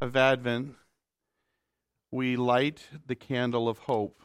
of 0.00 0.16
Advent, 0.16 0.74
we 2.10 2.36
light 2.36 2.88
the 3.06 3.14
candle 3.14 3.68
of 3.68 3.78
hope 3.78 4.22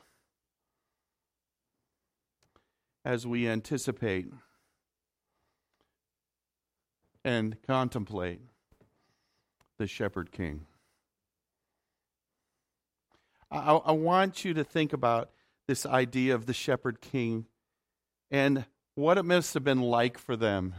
as 3.06 3.26
we 3.26 3.48
anticipate 3.48 4.28
and 7.24 7.58
contemplate 7.66 8.42
the 9.78 9.88
Shepherd 9.88 10.32
King. 10.32 10.66
I, 13.50 13.74
I, 13.74 13.92
want 13.94 14.46
you 14.46 14.54
to 14.54 14.64
think 14.64 14.94
about 14.94 15.32
this 15.68 15.86
idea 15.86 16.36
of 16.36 16.46
the 16.46 16.54
Shepherd 16.54 17.02
King 17.02 17.46
and 18.30 18.66
what 18.96 19.18
it 19.18 19.24
must 19.24 19.54
have 19.54 19.64
been 19.64 19.82
like 19.82 20.18
for 20.18 20.36
them, 20.36 20.76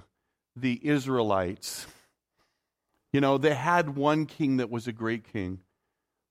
the 0.55 0.81
Israelites. 0.83 1.87
You 3.13 3.21
know, 3.21 3.39
they 3.39 3.55
had 3.55 3.97
one 3.97 4.27
king 4.27 4.59
that 4.59 4.71
was 4.71 4.87
a 4.87 4.93
great 4.93 5.31
king, 5.33 5.61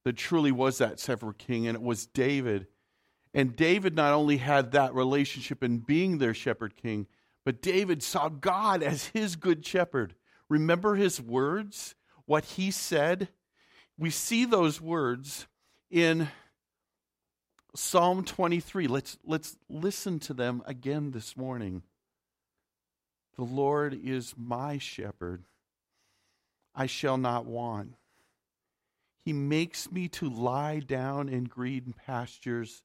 that 0.06 0.16
truly 0.18 0.52
was 0.52 0.78
that 0.78 1.00
Shepherd 1.00 1.38
King, 1.38 1.68
and 1.68 1.76
it 1.76 1.82
was 1.82 2.06
David. 2.06 2.68
And 3.34 3.56
David 3.56 3.96
not 3.96 4.14
only 4.14 4.38
had 4.38 4.72
that 4.72 4.94
relationship 4.94 5.64
in 5.64 5.80
being 5.80 6.18
their 6.18 6.34
shepherd 6.34 6.76
king, 6.76 7.08
but 7.46 7.62
David 7.62 8.02
saw 8.02 8.30
God 8.30 8.82
as 8.82 9.08
his 9.08 9.36
good 9.36 9.66
shepherd. 9.66 10.16
Remember 10.50 10.96
his 10.96 11.22
words, 11.22 11.96
what 12.26 12.46
he 12.46 12.72
said? 12.72 13.30
We 13.98 14.10
see 14.10 14.46
those 14.46 14.82
words 14.82 15.48
in 15.92 16.30
Psalm 17.76 18.24
23. 18.24 18.88
Let's, 18.88 19.18
let's 19.24 19.58
listen 19.70 20.20
to 20.20 20.34
them 20.34 20.64
again 20.66 21.12
this 21.12 21.38
morning. 21.38 21.84
The 23.36 23.44
Lord 23.44 23.98
is 24.04 24.34
my 24.38 24.78
shepherd, 24.80 25.44
I 26.80 26.86
shall 26.86 27.18
not 27.18 27.46
want. 27.46 27.96
He 29.18 29.34
makes 29.34 29.92
me 29.92 30.08
to 30.08 30.30
lie 30.30 30.80
down 30.80 31.28
in 31.28 31.44
green 31.44 31.94
pastures 32.06 32.84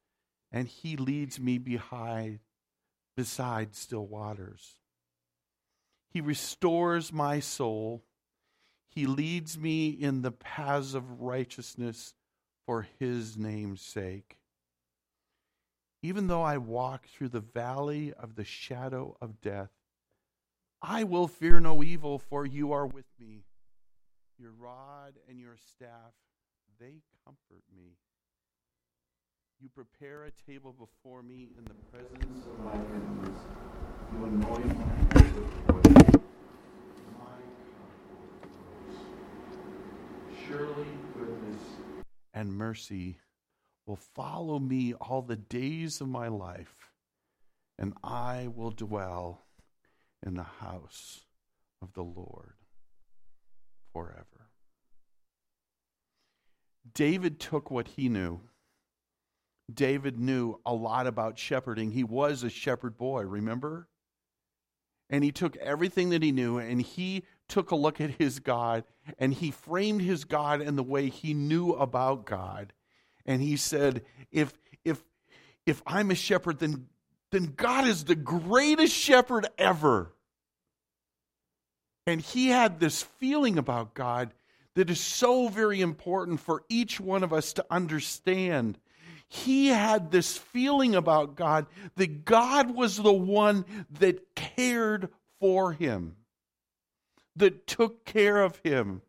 and 0.50 0.66
he 0.66 0.96
leads 0.96 1.38
me 1.38 1.58
behind 1.58 2.40
beside 3.16 3.76
still 3.76 4.04
waters. 4.04 4.78
He 6.10 6.20
restores 6.20 7.12
my 7.12 7.38
soul. 7.38 8.02
He 8.88 9.06
leads 9.06 9.56
me 9.56 9.90
in 9.90 10.22
the 10.22 10.32
paths 10.32 10.94
of 10.94 11.20
righteousness 11.20 12.14
for 12.66 12.88
his 12.98 13.36
name's 13.36 13.80
sake. 13.80 14.38
Even 16.02 16.26
though 16.26 16.42
I 16.42 16.58
walk 16.58 17.06
through 17.06 17.28
the 17.28 17.38
valley 17.38 18.12
of 18.12 18.34
the 18.34 18.44
shadow 18.44 19.16
of 19.20 19.40
death, 19.40 19.70
I 20.82 21.04
will 21.04 21.28
fear 21.28 21.60
no 21.60 21.84
evil, 21.84 22.18
for 22.18 22.44
you 22.44 22.72
are 22.72 22.86
with 22.86 23.06
me. 23.20 23.44
Your 24.38 24.50
rod 24.58 25.14
and 25.28 25.38
your 25.38 25.56
staff, 25.56 26.12
they 26.80 27.02
comfort 27.24 27.62
me. 27.74 27.92
You 29.60 29.68
prepare 29.68 30.24
a 30.24 30.32
table 30.50 30.72
before 30.72 31.22
me 31.22 31.50
in 31.56 31.64
the 31.64 31.74
presence 31.90 32.44
of 32.44 32.58
my 32.64 32.72
enemies. 32.72 33.40
You 34.12 34.24
anoint 34.24 34.78
my 34.78 35.20
head 35.20 35.34
with 35.36 35.70
oil. 35.72 36.20
Surely 40.46 40.88
goodness 41.16 41.60
and 42.34 42.52
mercy 42.52 43.18
will 43.86 43.96
follow 43.96 44.58
me 44.58 44.94
all 44.94 45.22
the 45.22 45.36
days 45.36 46.00
of 46.00 46.08
my 46.08 46.26
life, 46.26 46.90
and 47.78 47.94
I 48.02 48.48
will 48.54 48.72
dwell 48.72 49.42
in 50.26 50.34
the 50.34 50.42
house 50.42 51.24
of 51.80 51.92
the 51.92 52.02
Lord 52.02 52.63
forever. 53.94 54.50
David 56.92 57.40
took 57.40 57.70
what 57.70 57.88
he 57.88 58.10
knew 58.10 58.40
David 59.72 60.18
knew 60.18 60.60
a 60.66 60.74
lot 60.74 61.06
about 61.06 61.38
shepherding. 61.38 61.90
He 61.92 62.04
was 62.04 62.42
a 62.42 62.50
shepherd 62.50 62.98
boy, 62.98 63.22
remember? 63.22 63.88
And 65.08 65.24
he 65.24 65.32
took 65.32 65.56
everything 65.56 66.10
that 66.10 66.22
he 66.22 66.32
knew 66.32 66.58
and 66.58 66.80
he 66.82 67.24
took 67.48 67.70
a 67.70 67.76
look 67.76 68.00
at 68.00 68.10
his 68.10 68.40
God 68.40 68.84
and 69.18 69.32
he 69.32 69.50
framed 69.50 70.02
his 70.02 70.24
God 70.24 70.60
in 70.60 70.76
the 70.76 70.82
way 70.82 71.08
he 71.08 71.34
knew 71.34 71.72
about 71.72 72.26
God. 72.26 72.72
And 73.26 73.40
he 73.40 73.56
said, 73.56 74.04
if 74.30 74.52
if 74.84 75.02
if 75.66 75.82
I'm 75.86 76.10
a 76.10 76.14
shepherd, 76.14 76.58
then 76.58 76.88
then 77.30 77.54
God 77.56 77.86
is 77.86 78.04
the 78.04 78.14
greatest 78.14 78.94
shepherd 78.94 79.46
ever. 79.56 80.14
And 82.06 82.20
he 82.20 82.48
had 82.48 82.80
this 82.80 83.02
feeling 83.02 83.58
about 83.58 83.94
God 83.94 84.32
that 84.74 84.90
is 84.90 85.00
so 85.00 85.48
very 85.48 85.80
important 85.80 86.40
for 86.40 86.62
each 86.68 87.00
one 87.00 87.22
of 87.22 87.32
us 87.32 87.52
to 87.54 87.66
understand. 87.70 88.78
He 89.28 89.68
had 89.68 90.10
this 90.10 90.36
feeling 90.36 90.94
about 90.94 91.36
God 91.36 91.66
that 91.96 92.24
God 92.24 92.74
was 92.74 92.96
the 92.96 93.12
one 93.12 93.64
that 93.98 94.34
cared 94.34 95.08
for 95.40 95.72
him, 95.72 96.16
that 97.36 97.66
took 97.66 98.04
care 98.04 98.42
of 98.42 98.58
him, 98.58 99.02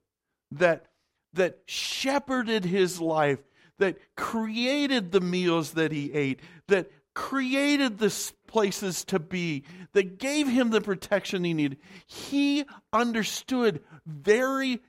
that, 0.51 0.85
that 1.33 1.59
shepherded 1.65 2.65
his 2.65 3.01
life, 3.01 3.39
that 3.77 3.97
created 4.15 5.11
the 5.11 5.21
meals 5.21 5.71
that 5.73 5.91
he 5.91 6.13
ate, 6.13 6.39
that 6.67 6.89
created 7.15 7.97
the 7.97 8.13
places 8.45 9.03
to 9.05 9.17
be, 9.17 9.63
that 9.93 10.19
gave 10.19 10.47
him 10.47 10.69
the 10.69 10.81
protection 10.81 11.43
he 11.43 11.53
needed. 11.53 11.77
He 12.05 12.65
understood 12.93 13.81
very 14.05 14.81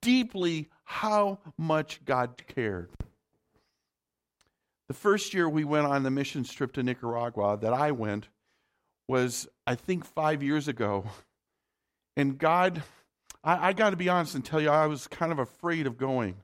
deeply 0.00 0.68
how 0.84 1.38
much 1.58 2.04
God 2.04 2.40
cared. 2.54 2.90
The 4.88 4.94
first 4.94 5.34
year 5.34 5.48
we 5.48 5.64
went 5.64 5.86
on 5.86 6.02
the 6.02 6.10
mission 6.10 6.44
trip 6.44 6.72
to 6.72 6.82
Nicaragua 6.82 7.58
that 7.60 7.72
I 7.72 7.92
went 7.92 8.28
was, 9.08 9.48
I 9.66 9.74
think, 9.74 10.04
five 10.04 10.42
years 10.42 10.68
ago. 10.68 11.04
And 12.16 12.38
God, 12.38 12.82
I, 13.42 13.68
I 13.68 13.72
got 13.72 13.90
to 13.90 13.96
be 13.96 14.08
honest 14.08 14.34
and 14.34 14.44
tell 14.44 14.60
you, 14.60 14.68
I 14.68 14.86
was 14.86 15.06
kind 15.06 15.32
of 15.32 15.38
afraid 15.38 15.86
of 15.86 15.96
going. 15.96 16.36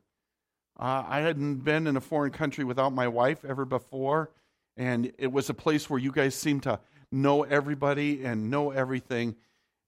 Uh, 0.78 1.04
I 1.08 1.20
hadn't 1.20 1.64
been 1.64 1.86
in 1.86 1.96
a 1.96 2.00
foreign 2.00 2.32
country 2.32 2.64
without 2.64 2.92
my 2.92 3.08
wife 3.08 3.44
ever 3.44 3.64
before. 3.64 4.30
And 4.76 5.12
it 5.18 5.32
was 5.32 5.48
a 5.48 5.54
place 5.54 5.88
where 5.88 5.98
you 5.98 6.12
guys 6.12 6.34
seemed 6.34 6.64
to 6.64 6.80
know 7.10 7.42
everybody 7.42 8.24
and 8.24 8.50
know 8.50 8.70
everything. 8.70 9.36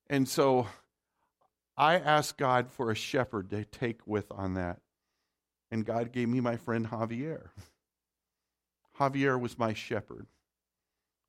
And 0.09 0.29
so 0.29 0.67
I 1.77 1.97
asked 1.97 2.39
God 2.39 2.71
for 2.71 2.91
a 2.91 2.95
shepherd 2.95 3.51
to 3.51 3.65
take 3.65 4.07
with 4.07 4.31
on 4.31 4.55
that. 4.55 4.81
And 5.71 5.85
God 5.85 6.13
gave 6.13 6.29
me 6.29 6.41
my 6.41 6.57
friend 6.57 6.89
Javier. 6.89 7.49
Javier 8.99 9.39
was 9.39 9.59
my 9.59 9.75
shepherd. 9.75 10.27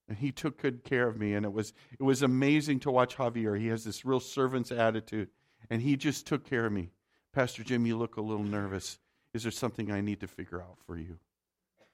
And 0.08 0.18
he 0.18 0.32
took 0.32 0.62
good 0.62 0.84
care 0.84 1.08
of 1.08 1.18
me. 1.18 1.34
And 1.34 1.46
it 1.46 1.54
was, 1.54 1.74
it 2.00 2.04
was 2.04 2.24
amazing 2.24 2.80
to 2.82 2.92
watch 2.92 3.18
Javier. 3.18 3.60
He 3.60 3.68
has 3.68 3.84
this 3.84 4.06
real 4.06 4.20
servant's 4.20 4.72
attitude. 4.72 5.30
And 5.70 5.82
he 5.82 5.98
just 5.98 6.26
took 6.26 6.50
care 6.50 6.66
of 6.66 6.72
me. 6.72 6.90
Pastor 7.34 7.64
Jim, 7.64 7.86
you 7.86 7.98
look 7.98 8.18
a 8.18 8.22
little 8.22 8.44
nervous. 8.44 8.98
Is 9.34 9.44
there 9.44 9.52
something 9.52 9.92
I 9.92 10.02
need 10.02 10.22
to 10.22 10.28
figure 10.28 10.62
out 10.62 10.78
for 10.88 10.98
you? 10.98 11.20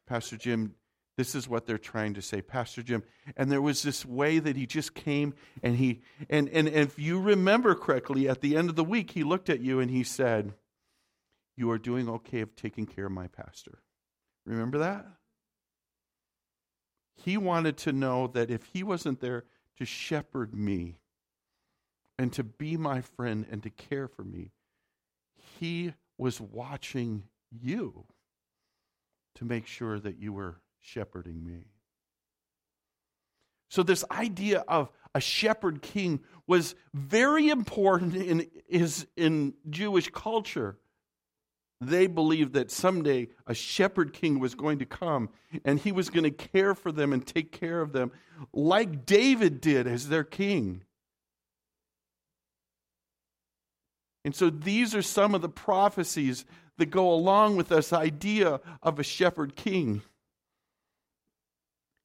Pastor 0.08 0.38
Jim, 0.38 0.76
this 1.18 1.34
is 1.34 1.48
what 1.48 1.66
they're 1.66 1.78
trying 1.78 2.14
to 2.16 2.22
say. 2.22 2.42
Pastor 2.42 2.84
Jim. 2.84 3.04
And 3.38 3.52
there 3.52 3.62
was 3.62 3.84
this 3.84 4.06
way 4.06 4.40
that 4.40 4.58
he 4.58 4.66
just 4.66 4.94
came 4.94 5.34
and 5.64 5.78
he, 5.78 6.02
and, 6.30 6.50
and, 6.50 6.68
and 6.68 6.78
if 6.78 7.00
you 7.00 7.20
remember 7.20 7.74
correctly, 7.74 8.28
at 8.28 8.42
the 8.42 8.58
end 8.58 8.70
of 8.70 8.76
the 8.76 8.84
week, 8.84 9.12
he 9.12 9.24
looked 9.24 9.50
at 9.50 9.62
you 9.62 9.80
and 9.80 9.90
he 9.90 10.04
said, 10.04 10.54
You 11.56 11.72
are 11.72 11.78
doing 11.78 12.10
okay 12.10 12.42
of 12.42 12.56
taking 12.56 12.86
care 12.86 13.06
of 13.06 13.14
my 13.14 13.28
pastor. 13.28 13.80
Remember 14.46 14.78
that? 14.80 15.06
He 17.16 17.38
wanted 17.38 17.78
to 17.78 17.94
know 17.94 18.28
that 18.28 18.52
if 18.52 18.66
he 18.66 18.84
wasn't 18.84 19.22
there 19.22 19.46
to 19.78 19.86
shepherd 19.86 20.54
me 20.54 20.98
and 22.20 22.32
to 22.34 22.44
be 22.44 22.76
my 22.76 23.02
friend 23.02 23.46
and 23.50 23.64
to 23.64 23.70
care 23.70 24.10
for 24.10 24.24
me, 24.24 24.52
he 25.60 25.94
was 26.18 26.42
watching 26.42 27.24
you 27.52 28.06
to 29.36 29.46
make 29.46 29.66
sure 29.66 30.00
that 30.00 30.20
you 30.20 30.34
were 30.34 30.58
shepherding 30.86 31.44
me. 31.44 31.66
So, 33.70 33.84
this 33.84 34.06
idea 34.12 34.64
of 34.68 34.90
a 35.14 35.20
shepherd 35.20 35.82
king 35.82 36.22
was 36.48 36.76
very 36.94 37.50
important 37.50 38.16
in, 38.16 38.48
his, 38.70 39.08
in 39.18 39.54
Jewish 39.70 40.10
culture. 40.10 40.78
They 41.82 42.08
believed 42.08 42.54
that 42.54 42.72
someday 42.72 43.30
a 43.48 43.54
shepherd 43.54 44.14
king 44.14 44.40
was 44.40 44.56
going 44.56 44.80
to 44.80 44.86
come 44.86 45.30
and 45.66 45.80
he 45.80 45.92
was 45.92 46.10
going 46.10 46.24
to 46.24 46.32
care 46.32 46.74
for 46.74 46.92
them 46.92 47.12
and 47.12 47.26
take 47.26 47.52
care 47.52 47.82
of 47.82 47.92
them 47.92 48.12
like 48.54 49.06
David 49.06 49.60
did 49.60 49.88
as 49.88 50.08
their 50.08 50.24
king. 50.24 50.84
And 54.24 54.34
so 54.34 54.50
these 54.50 54.96
are 54.96 55.02
some 55.02 55.36
of 55.36 55.42
the 55.42 55.50
prophecies 55.50 56.46
that 56.78 56.88
go 56.88 57.14
along 57.14 57.58
with 57.58 57.70
this 57.70 57.94
idea 57.94 58.60
of 58.82 59.00
a 59.00 59.04
shepherd 59.04 59.56
king. 59.56 60.02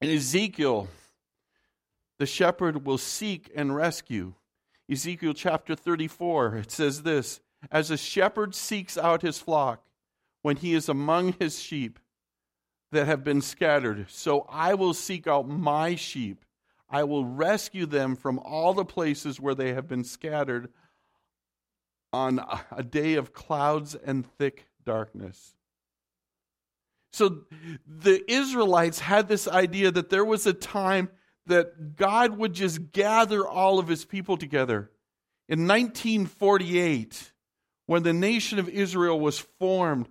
In 0.01 0.09
Ezekiel, 0.09 0.87
the 2.17 2.25
shepherd 2.25 2.85
will 2.85 2.97
seek 2.97 3.51
and 3.55 3.75
rescue. 3.75 4.33
Ezekiel 4.89 5.33
chapter 5.33 5.75
34, 5.75 6.57
it 6.57 6.71
says 6.71 7.03
this 7.03 7.39
as 7.71 7.91
a 7.91 7.97
shepherd 7.97 8.55
seeks 8.55 8.97
out 8.97 9.21
his 9.21 9.37
flock 9.37 9.83
when 10.41 10.57
he 10.57 10.73
is 10.73 10.89
among 10.89 11.33
his 11.33 11.59
sheep 11.61 11.99
that 12.91 13.05
have 13.05 13.23
been 13.23 13.41
scattered, 13.41 14.07
so 14.09 14.45
I 14.49 14.73
will 14.73 14.95
seek 14.95 15.27
out 15.27 15.47
my 15.47 15.95
sheep. 15.95 16.43
I 16.89 17.03
will 17.03 17.23
rescue 17.23 17.85
them 17.85 18.15
from 18.15 18.39
all 18.39 18.73
the 18.73 18.83
places 18.83 19.39
where 19.39 19.55
they 19.55 19.73
have 19.73 19.87
been 19.87 20.03
scattered 20.03 20.69
on 22.11 22.43
a 22.71 22.83
day 22.83 23.13
of 23.13 23.33
clouds 23.33 23.95
and 23.95 24.25
thick 24.25 24.67
darkness. 24.83 25.53
So 27.11 27.41
the 27.85 28.23
Israelites 28.31 28.99
had 28.99 29.27
this 29.27 29.47
idea 29.47 29.91
that 29.91 30.09
there 30.09 30.25
was 30.25 30.45
a 30.45 30.53
time 30.53 31.09
that 31.47 31.95
God 31.95 32.37
would 32.37 32.53
just 32.53 32.91
gather 32.91 33.47
all 33.47 33.79
of 33.79 33.87
his 33.87 34.05
people 34.05 34.37
together. 34.37 34.91
In 35.49 35.67
1948, 35.67 37.33
when 37.85 38.03
the 38.03 38.13
nation 38.13 38.59
of 38.59 38.69
Israel 38.69 39.19
was 39.19 39.39
formed, 39.59 40.07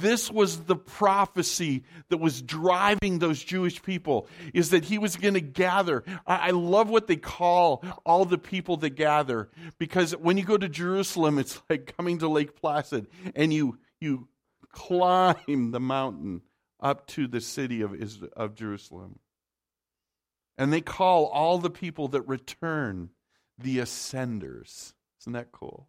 this 0.00 0.30
was 0.30 0.64
the 0.64 0.76
prophecy 0.76 1.84
that 2.08 2.18
was 2.18 2.42
driving 2.42 3.18
those 3.18 3.42
Jewish 3.42 3.82
people 3.82 4.28
is 4.54 4.70
that 4.70 4.84
he 4.84 4.98
was 4.98 5.16
going 5.16 5.34
to 5.34 5.40
gather. 5.40 6.04
I 6.26 6.50
love 6.50 6.88
what 6.88 7.06
they 7.06 7.16
call 7.16 7.84
all 8.04 8.24
the 8.24 8.38
people 8.38 8.76
that 8.78 8.90
gather 8.90 9.50
because 9.78 10.16
when 10.16 10.36
you 10.36 10.44
go 10.44 10.56
to 10.56 10.68
Jerusalem, 10.68 11.38
it's 11.38 11.60
like 11.68 11.94
coming 11.96 12.18
to 12.18 12.28
Lake 12.28 12.56
Placid 12.56 13.08
and 13.34 13.52
you, 13.52 13.78
you 14.00 14.28
climb 14.72 15.70
the 15.70 15.80
mountain 15.80 16.42
up 16.80 17.06
to 17.06 17.28
the 17.28 17.40
city 17.40 17.82
of, 17.82 17.94
of 18.36 18.54
Jerusalem. 18.54 19.18
And 20.58 20.72
they 20.72 20.80
call 20.80 21.26
all 21.26 21.58
the 21.58 21.70
people 21.70 22.08
that 22.08 22.22
return 22.22 23.10
the 23.58 23.78
ascenders. 23.78 24.92
Isn't 25.20 25.32
that 25.34 25.52
cool? 25.52 25.88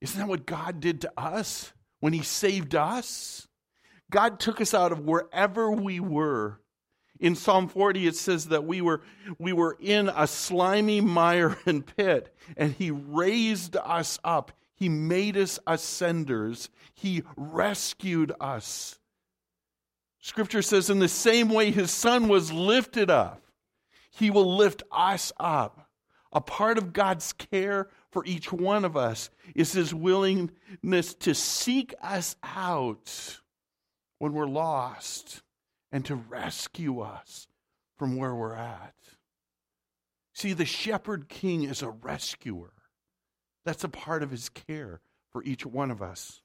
Isn't 0.00 0.20
that 0.20 0.28
what 0.28 0.46
God 0.46 0.80
did 0.80 1.00
to 1.02 1.12
us 1.16 1.72
when 2.00 2.12
He 2.12 2.22
saved 2.22 2.74
us? 2.74 3.48
God 4.10 4.38
took 4.38 4.60
us 4.60 4.74
out 4.74 4.92
of 4.92 5.00
wherever 5.00 5.70
we 5.70 5.98
were. 5.98 6.60
In 7.20 7.36
Psalm 7.36 7.68
40, 7.68 8.08
it 8.08 8.16
says 8.16 8.48
that 8.48 8.64
we 8.64 8.80
were, 8.80 9.00
we 9.38 9.52
were 9.52 9.76
in 9.80 10.10
a 10.14 10.26
slimy 10.26 11.00
mire 11.00 11.56
and 11.64 11.86
pit, 11.86 12.34
and 12.56 12.72
He 12.72 12.90
raised 12.90 13.76
us 13.76 14.18
up. 14.22 14.52
He 14.76 14.88
made 14.88 15.36
us 15.36 15.58
ascenders. 15.66 16.68
He 16.94 17.22
rescued 17.36 18.32
us. 18.40 18.98
Scripture 20.20 20.62
says, 20.62 20.90
in 20.90 20.98
the 20.98 21.08
same 21.08 21.48
way 21.50 21.70
His 21.70 21.90
Son 21.90 22.28
was 22.28 22.52
lifted 22.52 23.10
up, 23.10 23.42
He 24.10 24.30
will 24.30 24.56
lift 24.56 24.82
us 24.90 25.32
up. 25.38 25.88
A 26.34 26.40
part 26.40 26.78
of 26.78 26.92
God's 26.92 27.32
care 27.32 27.88
for 28.10 28.24
each 28.26 28.52
one 28.52 28.84
of 28.84 28.96
us 28.96 29.30
is 29.54 29.72
his 29.72 29.94
willingness 29.94 31.14
to 31.20 31.34
seek 31.34 31.94
us 32.02 32.34
out 32.42 33.40
when 34.18 34.32
we're 34.32 34.46
lost 34.46 35.42
and 35.92 36.04
to 36.06 36.16
rescue 36.16 37.00
us 37.00 37.46
from 37.96 38.16
where 38.16 38.34
we're 38.34 38.54
at. 38.54 38.94
See, 40.32 40.52
the 40.52 40.64
shepherd 40.64 41.28
king 41.28 41.62
is 41.62 41.82
a 41.82 41.90
rescuer. 41.90 42.73
That's 43.64 43.84
a 43.84 43.88
part 43.88 44.22
of 44.22 44.30
his 44.30 44.48
care 44.48 45.00
for 45.30 45.42
each 45.44 45.64
one 45.64 45.90
of 45.90 46.02
us. 46.02 46.42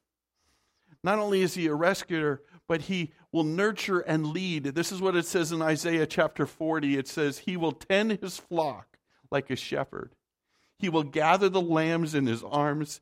Not 1.03 1.19
only 1.19 1.41
is 1.41 1.53
he 1.53 1.67
a 1.67 1.73
rescuer, 1.73 2.41
but 2.67 2.81
he 2.81 3.13
will 3.31 3.43
nurture 3.43 3.99
and 3.99 4.27
lead. 4.27 4.63
This 4.63 4.91
is 4.91 5.01
what 5.01 5.15
it 5.15 5.25
says 5.25 5.51
in 5.51 5.61
Isaiah 5.61 6.05
chapter 6.05 6.45
40. 6.45 6.97
It 6.97 7.07
says, 7.07 7.39
He 7.39 7.55
will 7.55 7.71
tend 7.71 8.19
his 8.19 8.37
flock 8.37 8.97
like 9.31 9.49
a 9.49 9.55
shepherd. 9.55 10.13
He 10.77 10.89
will 10.89 11.03
gather 11.03 11.49
the 11.49 11.61
lambs 11.61 12.15
in 12.15 12.25
his 12.25 12.43
arms, 12.43 13.01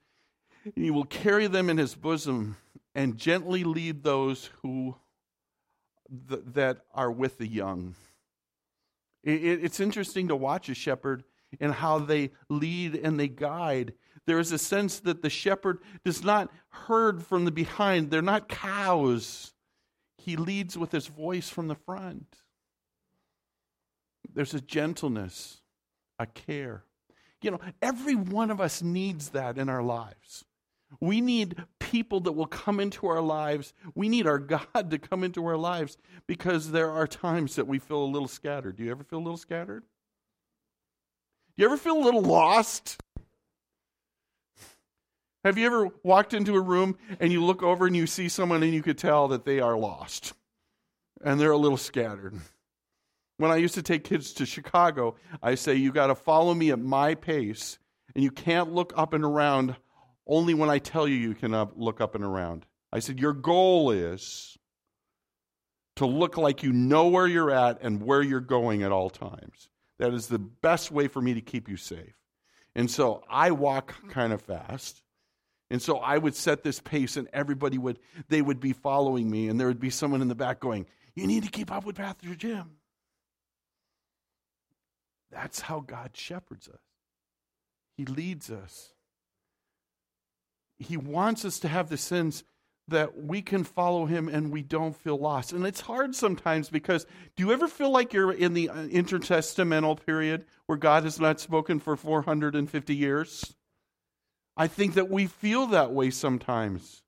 and 0.63 0.73
he 0.75 0.91
will 0.91 1.05
carry 1.05 1.47
them 1.47 1.69
in 1.69 1.77
his 1.77 1.95
bosom 1.95 2.57
and 2.93 3.17
gently 3.17 3.63
lead 3.63 4.03
those 4.03 4.49
who 4.61 4.95
th- 6.29 6.41
that 6.53 6.79
are 6.93 7.11
with 7.11 7.37
the 7.37 7.47
young. 7.47 7.95
It, 9.23 9.43
it, 9.43 9.63
it's 9.63 9.79
interesting 9.79 10.27
to 10.27 10.35
watch 10.35 10.69
a 10.69 10.73
shepherd 10.73 11.23
and 11.59 11.73
how 11.73 11.99
they 11.99 12.31
lead 12.49 12.95
and 12.95 13.19
they 13.19 13.27
guide. 13.27 13.93
There 14.25 14.39
is 14.39 14.51
a 14.51 14.57
sense 14.57 14.99
that 15.01 15.21
the 15.21 15.29
shepherd 15.29 15.79
does 16.03 16.23
not 16.23 16.51
herd 16.69 17.23
from 17.23 17.45
the 17.45 17.51
behind. 17.51 18.11
They're 18.11 18.21
not 18.21 18.49
cows. 18.49 19.53
He 20.17 20.35
leads 20.35 20.77
with 20.77 20.91
his 20.91 21.07
voice 21.07 21.49
from 21.49 21.67
the 21.67 21.75
front. 21.75 22.35
There's 24.33 24.53
a 24.53 24.61
gentleness, 24.61 25.61
a 26.19 26.25
care. 26.25 26.83
You 27.41 27.51
know, 27.51 27.59
every 27.81 28.15
one 28.15 28.51
of 28.51 28.59
us 28.59 28.81
needs 28.81 29.29
that 29.29 29.57
in 29.57 29.69
our 29.69 29.83
lives. 29.83 30.43
We 30.99 31.21
need 31.21 31.55
people 31.79 32.19
that 32.21 32.31
will 32.31 32.47
come 32.47 32.79
into 32.79 33.07
our 33.07 33.21
lives. 33.21 33.73
We 33.95 34.09
need 34.09 34.27
our 34.27 34.39
God 34.73 34.91
to 34.91 34.97
come 34.97 35.23
into 35.23 35.45
our 35.45 35.57
lives 35.57 35.97
because 36.27 36.71
there 36.71 36.91
are 36.91 37.07
times 37.07 37.55
that 37.55 37.67
we 37.67 37.79
feel 37.79 38.03
a 38.03 38.05
little 38.05 38.27
scattered. 38.27 38.77
Do 38.77 38.83
you 38.83 38.91
ever 38.91 39.03
feel 39.03 39.19
a 39.19 39.25
little 39.25 39.37
scattered? 39.37 39.83
You 41.57 41.65
ever 41.65 41.77
feel 41.77 41.97
a 41.97 42.05
little 42.05 42.21
lost? 42.21 43.01
Have 45.43 45.57
you 45.57 45.65
ever 45.65 45.89
walked 46.03 46.35
into 46.35 46.55
a 46.55 46.61
room 46.61 46.97
and 47.19 47.31
you 47.31 47.43
look 47.43 47.63
over 47.63 47.87
and 47.87 47.95
you 47.95 48.05
see 48.05 48.29
someone 48.29 48.61
and 48.61 48.73
you 48.73 48.83
could 48.83 48.99
tell 48.99 49.29
that 49.29 49.43
they 49.43 49.59
are 49.59 49.75
lost 49.75 50.33
and 51.23 51.39
they're 51.39 51.51
a 51.51 51.57
little 51.57 51.77
scattered? 51.77 52.35
When 53.37 53.49
I 53.49 53.55
used 53.55 53.73
to 53.73 53.81
take 53.81 54.03
kids 54.03 54.33
to 54.33 54.45
Chicago, 54.45 55.15
I 55.41 55.55
say, 55.55 55.75
You 55.75 55.91
got 55.91 56.07
to 56.07 56.15
follow 56.15 56.53
me 56.53 56.71
at 56.71 56.79
my 56.79 57.15
pace, 57.15 57.79
and 58.13 58.23
you 58.23 58.31
can't 58.31 58.73
look 58.73 58.93
up 58.95 59.13
and 59.13 59.23
around 59.23 59.75
only 60.27 60.53
when 60.53 60.69
I 60.69 60.77
tell 60.77 61.07
you 61.07 61.15
you 61.15 61.33
can 61.33 61.53
look 61.75 62.01
up 62.01 62.13
and 62.13 62.23
around. 62.23 62.65
I 62.91 62.99
said, 62.99 63.19
Your 63.19 63.33
goal 63.33 63.91
is 63.91 64.57
to 65.95 66.05
look 66.05 66.37
like 66.37 66.61
you 66.61 66.71
know 66.71 67.07
where 67.07 67.27
you're 67.27 67.51
at 67.51 67.81
and 67.81 68.03
where 68.03 68.21
you're 68.21 68.41
going 68.41 68.83
at 68.83 68.91
all 68.91 69.09
times. 69.09 69.69
That 69.99 70.13
is 70.13 70.27
the 70.27 70.39
best 70.39 70.91
way 70.91 71.07
for 71.07 71.21
me 71.21 71.33
to 71.33 71.41
keep 71.41 71.67
you 71.67 71.77
safe. 71.77 72.15
And 72.75 72.89
so 72.89 73.23
I 73.29 73.51
walk 73.51 73.95
kind 74.09 74.31
of 74.31 74.41
fast. 74.41 75.01
And 75.69 75.81
so 75.81 75.97
I 75.97 76.17
would 76.17 76.35
set 76.35 76.63
this 76.63 76.79
pace 76.79 77.17
and 77.17 77.27
everybody 77.33 77.77
would 77.77 77.99
they 78.29 78.41
would 78.41 78.59
be 78.59 78.73
following 78.73 79.29
me 79.29 79.49
and 79.49 79.59
there 79.59 79.67
would 79.67 79.79
be 79.79 79.89
someone 79.89 80.21
in 80.21 80.27
the 80.27 80.35
back 80.35 80.59
going, 80.59 80.85
"You 81.13 81.27
need 81.27 81.43
to 81.43 81.49
keep 81.49 81.71
up 81.71 81.85
with 81.85 81.95
Pastor 81.97 82.35
Jim." 82.35 82.77
That's 85.29 85.59
how 85.59 85.81
God 85.81 86.15
shepherds 86.15 86.69
us. 86.69 86.79
He 87.97 88.05
leads 88.05 88.49
us. 88.49 88.93
He 90.79 90.95
wants 90.95 91.43
us 91.43 91.59
to 91.59 91.67
have 91.67 91.89
the 91.89 91.97
sense 91.97 92.43
that 92.87 93.17
we 93.17 93.41
can 93.41 93.63
follow 93.63 94.05
him 94.05 94.29
and 94.29 94.51
we 94.51 94.61
don't 94.61 94.95
feel 94.95 95.17
lost. 95.17 95.51
And 95.51 95.65
it's 95.65 95.81
hard 95.81 96.15
sometimes 96.15 96.69
because 96.69 97.05
do 97.35 97.43
you 97.43 97.51
ever 97.51 97.67
feel 97.67 97.91
like 97.91 98.13
you're 98.13 98.31
in 98.31 98.53
the 98.53 98.69
uh, 98.69 98.75
intertestamental 98.87 100.05
period 100.05 100.45
where 100.67 100.77
God 100.77 101.03
has 101.03 101.19
not 101.19 101.39
spoken 101.39 101.79
for 101.79 101.95
450 101.95 102.95
years? 102.95 103.55
I 104.55 104.67
think 104.67 104.95
that 104.95 105.09
we 105.09 105.27
feel 105.27 105.67
that 105.67 105.91
way 105.91 106.09
sometimes. 106.09 107.03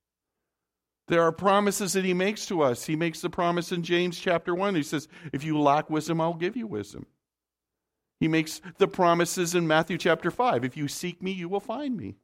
There 1.07 1.23
are 1.23 1.31
promises 1.31 1.93
that 1.93 2.05
he 2.05 2.13
makes 2.13 2.45
to 2.47 2.61
us. 2.61 2.85
He 2.85 2.95
makes 2.95 3.21
the 3.21 3.29
promise 3.29 3.71
in 3.71 3.81
James 3.81 4.19
chapter 4.19 4.53
1. 4.53 4.75
He 4.75 4.83
says, 4.83 5.07
If 5.33 5.43
you 5.43 5.59
lack 5.59 5.89
wisdom, 5.89 6.21
I'll 6.21 6.35
give 6.35 6.55
you 6.55 6.67
wisdom. 6.67 7.07
He 8.19 8.27
makes 8.27 8.61
the 8.77 8.87
promises 8.87 9.55
in 9.55 9.65
Matthew 9.65 9.97
chapter 9.97 10.29
5 10.29 10.63
If 10.63 10.77
you 10.77 10.87
seek 10.87 11.23
me, 11.23 11.31
you 11.31 11.49
will 11.49 11.59
find 11.59 11.97
me. 11.97 12.17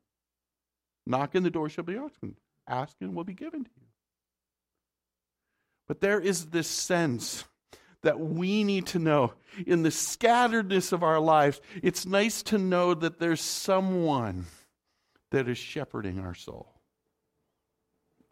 Knock 1.08 1.34
and 1.34 1.46
the 1.46 1.50
door 1.50 1.70
shall 1.70 1.84
be 1.84 1.98
opened. 1.98 2.36
Ask 2.68 2.96
and 3.02 3.16
will 3.16 3.24
be 3.24 3.34
given 3.34 3.64
to 3.64 3.70
you. 3.76 3.88
But 5.88 6.02
there 6.02 6.20
is 6.20 6.48
this 6.48 6.68
sense 6.68 7.46
that 8.02 8.20
we 8.20 8.64
need 8.64 8.88
to 8.88 9.00
know 9.00 9.34
in 9.66 9.84
the 9.84 9.90
scatteredness 9.90 10.92
of 10.92 11.04
our 11.04 11.20
lives, 11.20 11.62
it's 11.82 12.06
nice 12.06 12.44
to 12.44 12.58
know 12.58 12.94
that 12.94 13.20
there's 13.20 13.42
someone 13.42 14.46
that 15.32 15.48
is 15.48 15.58
shepherding 15.58 16.20
our 16.20 16.36
soul, 16.36 16.72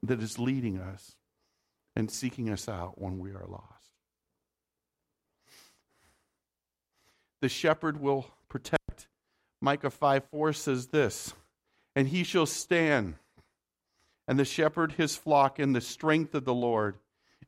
that 0.03 0.21
is 0.21 0.39
leading 0.39 0.79
us 0.79 1.15
and 1.95 2.09
seeking 2.09 2.49
us 2.49 2.67
out 2.67 2.99
when 2.99 3.19
we 3.19 3.31
are 3.31 3.45
lost. 3.47 3.83
the 7.43 7.49
shepherd 7.49 7.99
will 7.99 8.25
protect. 8.47 9.09
Micah 9.59 9.89
5 9.89 10.23
4 10.31 10.53
says 10.53 10.87
this, 10.87 11.33
and 11.93 12.07
he 12.07 12.23
shall 12.23 12.45
stand, 12.45 13.15
and 14.27 14.39
the 14.39 14.45
shepherd 14.45 14.93
his 14.93 15.15
flock 15.15 15.59
in 15.59 15.73
the 15.73 15.81
strength 15.81 16.33
of 16.35 16.45
the 16.45 16.53
Lord, 16.53 16.97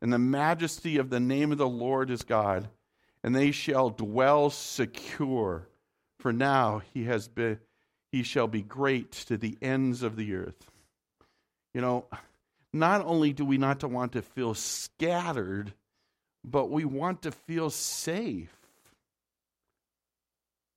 and 0.01 0.12
the 0.12 0.20
majesty 0.20 0.98
of 0.98 1.10
the 1.10 1.20
name 1.20 1.51
of 1.51 1.58
the 1.58 1.67
Lord 1.67 2.10
is 2.10 2.24
God, 2.24 2.70
and 3.24 3.36
they 3.36 3.51
shall 3.51 3.89
dwell 3.89 4.50
secure. 4.50 5.67
For 6.20 6.34
now 6.34 6.82
he 6.94 7.05
has 7.05 7.27
been 7.27 7.60
he 8.12 8.24
shall 8.24 8.48
be 8.48 8.62
great 8.62 9.12
to 9.12 9.38
the 9.38 9.58
ends 9.62 10.01
of 10.01 10.15
the 10.15 10.36
earth. 10.36 10.70
You 11.74 11.82
know, 11.82 12.05
not 12.72 13.05
only 13.05 13.34
do 13.34 13.44
we 13.44 13.58
not 13.58 13.84
want 13.84 14.13
to 14.13 14.22
feel 14.22 14.53
scattered, 14.53 15.74
but 16.44 16.70
we 16.70 16.86
want 16.86 17.24
to 17.24 17.32
feel 17.32 17.70
safe. 17.70 18.55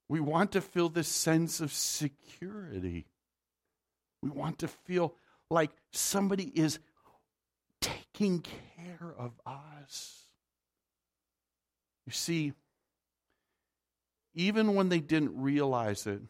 We 0.08 0.18
want 0.18 0.52
to 0.52 0.60
feel 0.60 0.88
this 0.88 1.06
sense 1.06 1.60
of 1.60 1.72
security. 1.72 3.06
We 4.22 4.30
want 4.30 4.58
to 4.58 4.68
feel 4.68 5.14
like 5.50 5.70
somebody 5.92 6.44
is 6.44 6.78
taking 7.80 8.40
care 8.40 9.14
of 9.16 9.32
us. 9.46 10.24
You 12.06 12.12
see, 12.12 12.52
even 14.34 14.74
when 14.74 14.88
they 14.88 15.00
didn't 15.00 15.40
realize 15.40 16.06
it, 16.06 16.22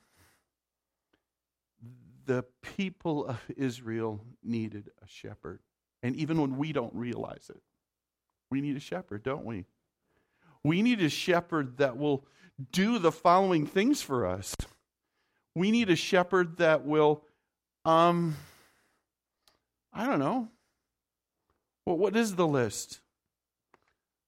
the 2.26 2.44
people 2.76 3.26
of 3.26 3.40
Israel 3.56 4.20
needed 4.42 4.90
a 5.02 5.08
shepherd. 5.08 5.60
And 6.02 6.14
even 6.16 6.40
when 6.40 6.56
we 6.56 6.72
don't 6.72 6.94
realize 6.94 7.50
it, 7.50 7.60
we 8.50 8.60
need 8.60 8.76
a 8.76 8.80
shepherd, 8.80 9.22
don't 9.22 9.44
we? 9.44 9.64
We 10.62 10.82
need 10.82 11.00
a 11.00 11.08
shepherd 11.08 11.78
that 11.78 11.96
will 11.96 12.24
do 12.72 12.98
the 12.98 13.12
following 13.12 13.66
things 13.66 14.02
for 14.02 14.26
us. 14.26 14.54
We 15.54 15.70
need 15.70 15.90
a 15.90 15.96
shepherd 15.96 16.58
that 16.58 16.84
will, 16.84 17.24
um, 17.84 18.36
I 19.92 20.06
don't 20.06 20.18
know. 20.18 20.48
Well, 21.84 21.96
what 21.96 22.16
is 22.16 22.34
the 22.34 22.46
list? 22.46 23.00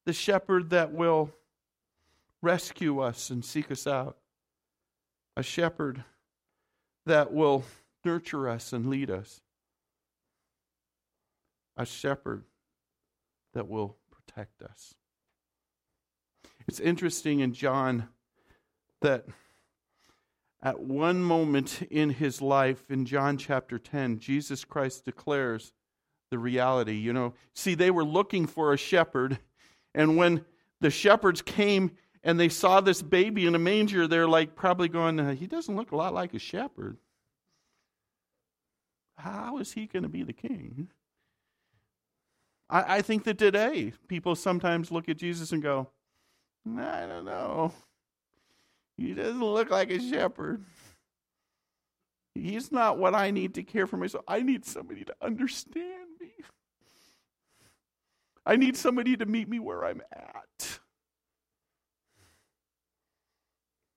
The 0.07 0.12
shepherd 0.12 0.71
that 0.71 0.93
will 0.93 1.31
rescue 2.43 3.00
us 3.00 3.31
and 3.31 3.45
seek 3.45 3.71
us 3.71 3.87
out. 3.87 4.17
A 5.37 5.43
shepherd 5.43 6.05
that 7.07 7.33
will 7.33 7.64
nurture 8.05 8.49
us 8.49 8.73
and 8.73 8.88
lead 8.88 9.11
us. 9.11 9.40
A 11.76 11.87
shepherd 11.87 12.45
that 13.52 13.69
will 13.69 13.97
protect 14.11 14.62
us. 14.62 14.95
It's 16.67 16.81
interesting 16.81 17.40
in 17.40 17.52
John 17.52 18.09
that 19.00 19.26
at 20.62 20.81
one 20.81 21.23
moment 21.23 21.83
in 21.90 22.11
his 22.11 22.43
life, 22.43 22.85
in 22.90 23.07
John 23.07 23.37
chapter 23.37 23.79
10, 23.79 24.19
Jesus 24.19 24.64
Christ 24.64 25.05
declares 25.05 25.73
the 26.31 26.38
reality. 26.38 26.95
You 26.95 27.12
know, 27.12 27.35
see, 27.55 27.75
they 27.75 27.90
were 27.90 28.05
looking 28.05 28.47
for 28.47 28.73
a 28.73 28.76
shepherd, 28.76 29.38
and 29.95 30.17
when 30.17 30.45
the 30.81 30.90
shepherds 30.90 31.43
came 31.43 31.93
and 32.23 32.38
they 32.38 32.50
saw 32.50 32.81
this 32.81 33.00
baby 33.00 33.47
in 33.47 33.55
a 33.55 33.59
manger, 33.59 34.07
they're 34.07 34.29
like 34.29 34.55
probably 34.55 34.88
going, 34.88 35.19
uh, 35.19 35.35
He 35.35 35.47
doesn't 35.47 35.75
look 35.75 35.93
a 35.93 35.97
lot 35.97 36.12
like 36.12 36.35
a 36.35 36.38
shepherd. 36.38 36.99
How 39.17 39.59
is 39.59 39.73
he 39.73 39.87
going 39.87 40.02
to 40.02 40.09
be 40.09 40.23
the 40.23 40.33
king? 40.33 40.88
I, 42.71 42.97
I 42.97 43.02
think 43.02 43.25
that 43.25 43.38
today 43.38 43.93
people 44.09 44.35
sometimes 44.35 44.90
look 44.90 45.09
at 45.09 45.19
Jesus 45.19 45.52
and 45.52 45.62
go, 45.62 45.88
I 46.67 47.07
don't 47.07 47.25
know. 47.25 47.73
He 49.00 49.14
doesn't 49.14 49.40
look 49.40 49.71
like 49.71 49.90
a 49.90 49.99
shepherd. 49.99 50.62
He's 52.35 52.71
not 52.71 52.99
what 52.99 53.14
I 53.14 53.30
need 53.30 53.54
to 53.54 53.62
care 53.62 53.87
for 53.87 53.97
myself. 53.97 54.25
I 54.28 54.42
need 54.42 54.66
somebody 54.66 55.04
to 55.04 55.14
understand 55.23 56.11
me. 56.21 56.33
I 58.45 58.57
need 58.57 58.76
somebody 58.76 59.16
to 59.16 59.25
meet 59.25 59.49
me 59.49 59.59
where 59.59 59.87
I'm 59.87 60.02
at. 60.12 60.80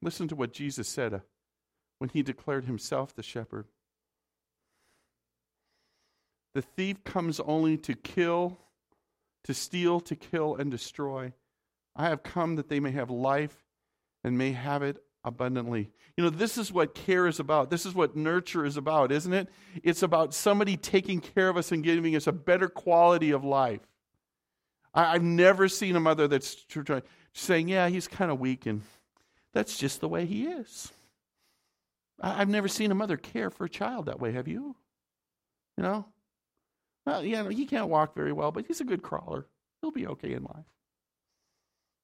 Listen 0.01 0.29
to 0.29 0.38
what 0.38 0.53
Jesus 0.53 0.88
said 0.88 1.13
uh, 1.13 1.19
when 2.00 2.10
he 2.10 2.24
declared 2.24 2.63
himself 2.63 3.13
the 3.13 3.24
shepherd. 3.24 3.65
The 6.53 6.62
thief 6.62 7.03
comes 7.03 7.41
only 7.41 7.75
to 7.79 7.93
kill, 7.93 8.57
to 9.43 9.53
steal, 9.53 10.00
to 10.00 10.15
kill, 10.15 10.55
and 10.55 10.72
destroy. 10.72 11.33
I 11.93 12.07
have 12.07 12.24
come 12.24 12.55
that 12.55 12.69
they 12.69 12.79
may 12.79 12.91
have 12.91 13.10
life 13.10 13.62
and 14.24 14.38
may 14.38 14.51
have 14.51 14.84
it 14.84 14.98
abundantly. 15.24 15.92
You 16.18 16.24
know, 16.24 16.30
this 16.30 16.58
is 16.58 16.72
what 16.72 16.94
care 16.94 17.27
is 17.27 17.39
about. 17.39 17.70
This 17.70 17.86
is 17.86 17.94
what 17.94 18.15
nurture 18.15 18.65
is 18.65 18.77
about, 18.77 19.12
isn't 19.12 19.34
it? 19.34 19.50
It's 19.84 20.03
about 20.03 20.34
somebody 20.34 20.77
taking 20.77 21.20
care 21.20 21.50
of 21.50 21.58
us 21.58 21.72
and 21.72 21.84
giving 21.84 22.15
us 22.15 22.27
a 22.27 22.32
better 22.32 22.68
quality 22.68 23.32
of 23.32 23.44
life. 23.44 23.82
I, 24.94 25.13
have 25.13 25.24
never 25.24 25.68
seen 25.68 25.96
a 25.96 26.00
mother 26.00 26.27
that's 26.27 26.65
saying, 27.34 27.68
Yeah, 27.68 27.89
he's 27.89 28.08
kind 28.08 28.30
of 28.30 28.39
weak, 28.39 28.68
and 28.68 28.84
that's 29.53 29.77
just 29.77 30.01
the 30.01 30.10
way 30.10 30.25
he 30.25 30.46
is. 30.46 30.92
I, 32.22 32.42
I've 32.42 32.50
never 32.50 32.68
seen 32.68 32.92
a 32.92 32.96
mother 32.96 33.18
care 33.18 33.50
for 33.50 33.65
a 33.65 33.70
child 33.70 34.06
that 34.06 34.20
way, 34.20 34.34
have 34.34 34.48
you? 34.48 34.75
You 35.77 35.84
know, 35.84 36.06
well, 37.06 37.24
yeah, 37.24 37.50
he 37.50 37.65
can't 37.65 37.89
walk 37.89 38.15
very 38.15 38.32
well, 38.32 38.51
but 38.51 38.65
he's 38.68 38.82
a 38.82 38.86
good 38.86 39.01
crawler. 39.01 39.48
He'll 39.82 39.92
be 39.92 40.08
okay 40.08 40.34
in 40.34 40.44
life. 40.44 40.65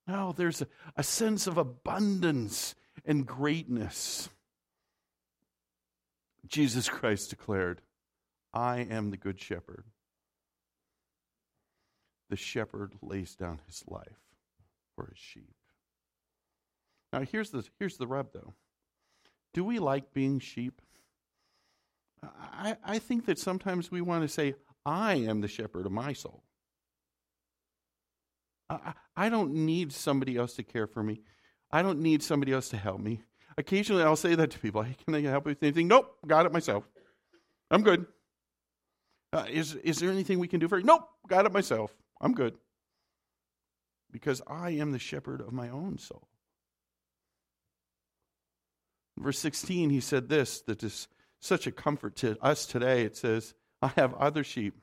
No, 0.09 0.33
there's 0.35 0.63
a, 0.63 0.67
a 0.95 1.03
sense 1.03 1.45
of 1.45 1.59
abundance 1.59 2.73
and 3.05 3.27
greatness. 3.27 4.27
Jesus 6.47 6.89
Christ 6.89 7.29
declared, 7.29 7.81
I 8.51 8.79
am 8.79 9.11
the 9.11 9.17
good 9.17 9.39
shepherd. 9.39 9.83
The 12.31 12.37
shepherd 12.37 12.95
lays 13.03 13.35
down 13.35 13.61
his 13.67 13.83
life 13.87 14.17
for 14.95 15.05
his 15.09 15.19
sheep. 15.19 15.53
Now, 17.13 17.21
here's 17.21 17.51
the, 17.51 17.63
here's 17.77 17.97
the 17.97 18.07
rub, 18.07 18.33
though. 18.33 18.55
Do 19.53 19.63
we 19.63 19.77
like 19.77 20.11
being 20.11 20.39
sheep? 20.39 20.81
I, 22.23 22.77
I 22.83 22.97
think 22.97 23.27
that 23.27 23.37
sometimes 23.37 23.91
we 23.91 24.01
want 24.01 24.23
to 24.23 24.27
say, 24.27 24.55
I 24.87 25.15
am 25.15 25.41
the 25.41 25.47
shepherd 25.47 25.85
of 25.85 25.91
my 25.91 26.13
soul. 26.13 26.43
I, 28.69 28.93
I 29.15 29.29
don't 29.29 29.53
need 29.53 29.91
somebody 29.91 30.37
else 30.37 30.53
to 30.55 30.63
care 30.63 30.87
for 30.87 31.03
me. 31.03 31.21
I 31.71 31.81
don't 31.81 31.99
need 31.99 32.23
somebody 32.23 32.53
else 32.53 32.69
to 32.69 32.77
help 32.77 32.99
me. 32.99 33.21
Occasionally, 33.57 34.03
I'll 34.03 34.15
say 34.15 34.35
that 34.35 34.51
to 34.51 34.59
people. 34.59 34.81
Hey, 34.81 34.95
can 35.03 35.15
I 35.15 35.21
help 35.21 35.45
you 35.45 35.51
with 35.51 35.63
anything? 35.63 35.87
Nope, 35.87 36.15
got 36.25 36.45
it 36.45 36.53
myself. 36.53 36.87
I'm 37.69 37.83
good. 37.83 38.05
Uh, 39.31 39.45
is, 39.49 39.75
is 39.75 39.99
there 39.99 40.09
anything 40.09 40.39
we 40.39 40.47
can 40.47 40.59
do 40.59 40.67
for 40.67 40.79
you? 40.79 40.85
Nope, 40.85 41.07
got 41.27 41.45
it 41.45 41.51
myself. 41.51 41.93
I'm 42.21 42.33
good. 42.33 42.55
Because 44.11 44.41
I 44.47 44.71
am 44.71 44.91
the 44.91 44.99
shepherd 44.99 45.41
of 45.41 45.53
my 45.53 45.69
own 45.69 45.97
soul. 45.97 46.27
Verse 49.17 49.37
16, 49.39 49.89
he 49.89 49.99
said 49.99 50.29
this 50.29 50.61
that 50.61 50.81
is 50.81 51.07
such 51.39 51.67
a 51.67 51.71
comfort 51.71 52.15
to 52.17 52.37
us 52.41 52.65
today. 52.65 53.03
It 53.03 53.17
says, 53.17 53.53
I 53.81 53.91
have 53.97 54.13
other 54.15 54.43
sheep 54.43 54.75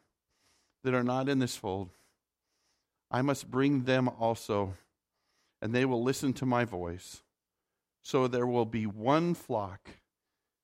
that 0.84 0.94
are 0.94 1.02
not 1.02 1.28
in 1.28 1.38
this 1.38 1.56
fold. 1.56 1.90
I 3.10 3.22
must 3.22 3.50
bring 3.50 3.84
them 3.84 4.08
also, 4.08 4.74
and 5.62 5.74
they 5.74 5.84
will 5.84 6.02
listen 6.02 6.32
to 6.34 6.46
my 6.46 6.64
voice. 6.64 7.22
So 8.02 8.26
there 8.28 8.46
will 8.46 8.66
be 8.66 8.86
one 8.86 9.34
flock 9.34 9.90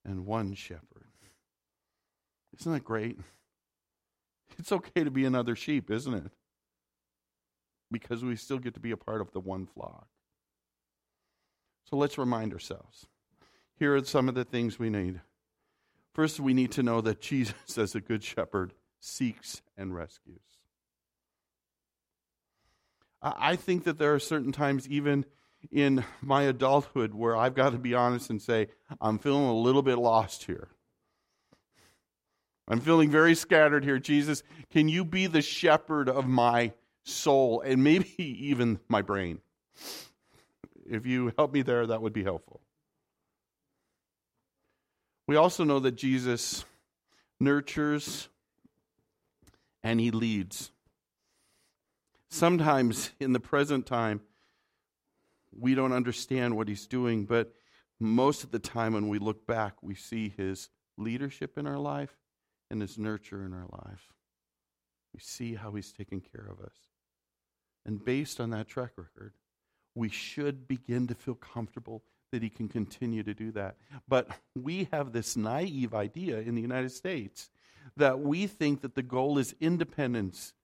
and 0.04 0.26
one 0.26 0.54
shepherd. 0.54 1.06
Isn't 2.58 2.72
that 2.72 2.84
great? 2.84 3.18
It's 4.58 4.72
okay 4.72 5.04
to 5.04 5.10
be 5.10 5.24
another 5.24 5.56
sheep, 5.56 5.90
isn't 5.90 6.14
it? 6.14 6.30
Because 7.90 8.24
we 8.24 8.36
still 8.36 8.58
get 8.58 8.74
to 8.74 8.80
be 8.80 8.90
a 8.90 8.96
part 8.96 9.20
of 9.20 9.32
the 9.32 9.40
one 9.40 9.66
flock. 9.66 10.06
So 11.88 11.96
let's 11.96 12.18
remind 12.18 12.52
ourselves. 12.52 13.06
Here 13.78 13.94
are 13.96 14.04
some 14.04 14.28
of 14.28 14.34
the 14.34 14.44
things 14.44 14.78
we 14.78 14.90
need. 14.90 15.20
First, 16.14 16.40
we 16.40 16.54
need 16.54 16.72
to 16.72 16.82
know 16.82 17.00
that 17.00 17.20
Jesus, 17.20 17.54
as 17.78 17.94
a 17.94 18.00
good 18.00 18.22
shepherd, 18.22 18.74
seeks 19.00 19.62
and 19.76 19.94
rescues. 19.94 20.51
I 23.22 23.56
think 23.56 23.84
that 23.84 23.98
there 23.98 24.14
are 24.14 24.18
certain 24.18 24.52
times, 24.52 24.88
even 24.88 25.24
in 25.70 26.04
my 26.20 26.42
adulthood, 26.42 27.14
where 27.14 27.36
I've 27.36 27.54
got 27.54 27.70
to 27.70 27.78
be 27.78 27.94
honest 27.94 28.30
and 28.30 28.42
say, 28.42 28.68
I'm 29.00 29.18
feeling 29.18 29.44
a 29.44 29.54
little 29.54 29.82
bit 29.82 29.96
lost 29.96 30.44
here. 30.44 30.68
I'm 32.66 32.80
feeling 32.80 33.10
very 33.10 33.34
scattered 33.34 33.84
here. 33.84 33.98
Jesus, 33.98 34.42
can 34.70 34.88
you 34.88 35.04
be 35.04 35.26
the 35.26 35.42
shepherd 35.42 36.08
of 36.08 36.26
my 36.26 36.72
soul 37.04 37.60
and 37.60 37.84
maybe 37.84 38.14
even 38.18 38.80
my 38.88 39.02
brain? 39.02 39.40
If 40.88 41.06
you 41.06 41.32
help 41.36 41.52
me 41.52 41.62
there, 41.62 41.86
that 41.86 42.02
would 42.02 42.12
be 42.12 42.24
helpful. 42.24 42.60
We 45.28 45.36
also 45.36 45.64
know 45.64 45.78
that 45.80 45.92
Jesus 45.92 46.64
nurtures 47.38 48.28
and 49.82 50.00
he 50.00 50.10
leads. 50.10 50.70
Sometimes 52.32 53.10
in 53.20 53.34
the 53.34 53.40
present 53.40 53.84
time, 53.84 54.22
we 55.54 55.74
don't 55.74 55.92
understand 55.92 56.56
what 56.56 56.66
he's 56.66 56.86
doing, 56.86 57.26
but 57.26 57.52
most 58.00 58.42
of 58.42 58.50
the 58.50 58.58
time 58.58 58.94
when 58.94 59.10
we 59.10 59.18
look 59.18 59.46
back, 59.46 59.74
we 59.82 59.94
see 59.94 60.32
his 60.34 60.70
leadership 60.96 61.58
in 61.58 61.66
our 61.66 61.78
life 61.78 62.16
and 62.70 62.80
his 62.80 62.96
nurture 62.96 63.44
in 63.44 63.52
our 63.52 63.66
life. 63.70 64.14
We 65.12 65.20
see 65.20 65.56
how 65.56 65.72
he's 65.72 65.92
taken 65.92 66.22
care 66.22 66.48
of 66.50 66.64
us. 66.64 66.72
And 67.84 68.02
based 68.02 68.40
on 68.40 68.48
that 68.48 68.66
track 68.66 68.92
record, 68.96 69.34
we 69.94 70.08
should 70.08 70.66
begin 70.66 71.08
to 71.08 71.14
feel 71.14 71.34
comfortable 71.34 72.02
that 72.32 72.42
he 72.42 72.48
can 72.48 72.66
continue 72.66 73.22
to 73.24 73.34
do 73.34 73.52
that. 73.52 73.76
But 74.08 74.30
we 74.56 74.88
have 74.90 75.12
this 75.12 75.36
naive 75.36 75.92
idea 75.92 76.38
in 76.38 76.54
the 76.54 76.62
United 76.62 76.92
States 76.92 77.50
that 77.98 78.20
we 78.20 78.46
think 78.46 78.80
that 78.80 78.94
the 78.94 79.02
goal 79.02 79.36
is 79.36 79.54
independence. 79.60 80.54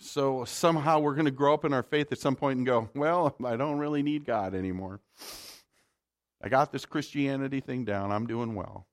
So 0.00 0.44
somehow 0.44 1.00
we're 1.00 1.14
going 1.14 1.24
to 1.24 1.30
grow 1.30 1.54
up 1.54 1.64
in 1.64 1.72
our 1.72 1.82
faith 1.82 2.12
at 2.12 2.18
some 2.18 2.36
point 2.36 2.58
and 2.58 2.66
go, 2.66 2.88
well, 2.94 3.34
I 3.44 3.56
don't 3.56 3.78
really 3.78 4.02
need 4.02 4.24
God 4.24 4.54
anymore. 4.54 5.00
I 6.42 6.48
got 6.48 6.70
this 6.70 6.86
Christianity 6.86 7.60
thing 7.60 7.84
down. 7.84 8.12
I'm 8.12 8.26
doing 8.26 8.54
well. 8.54 8.86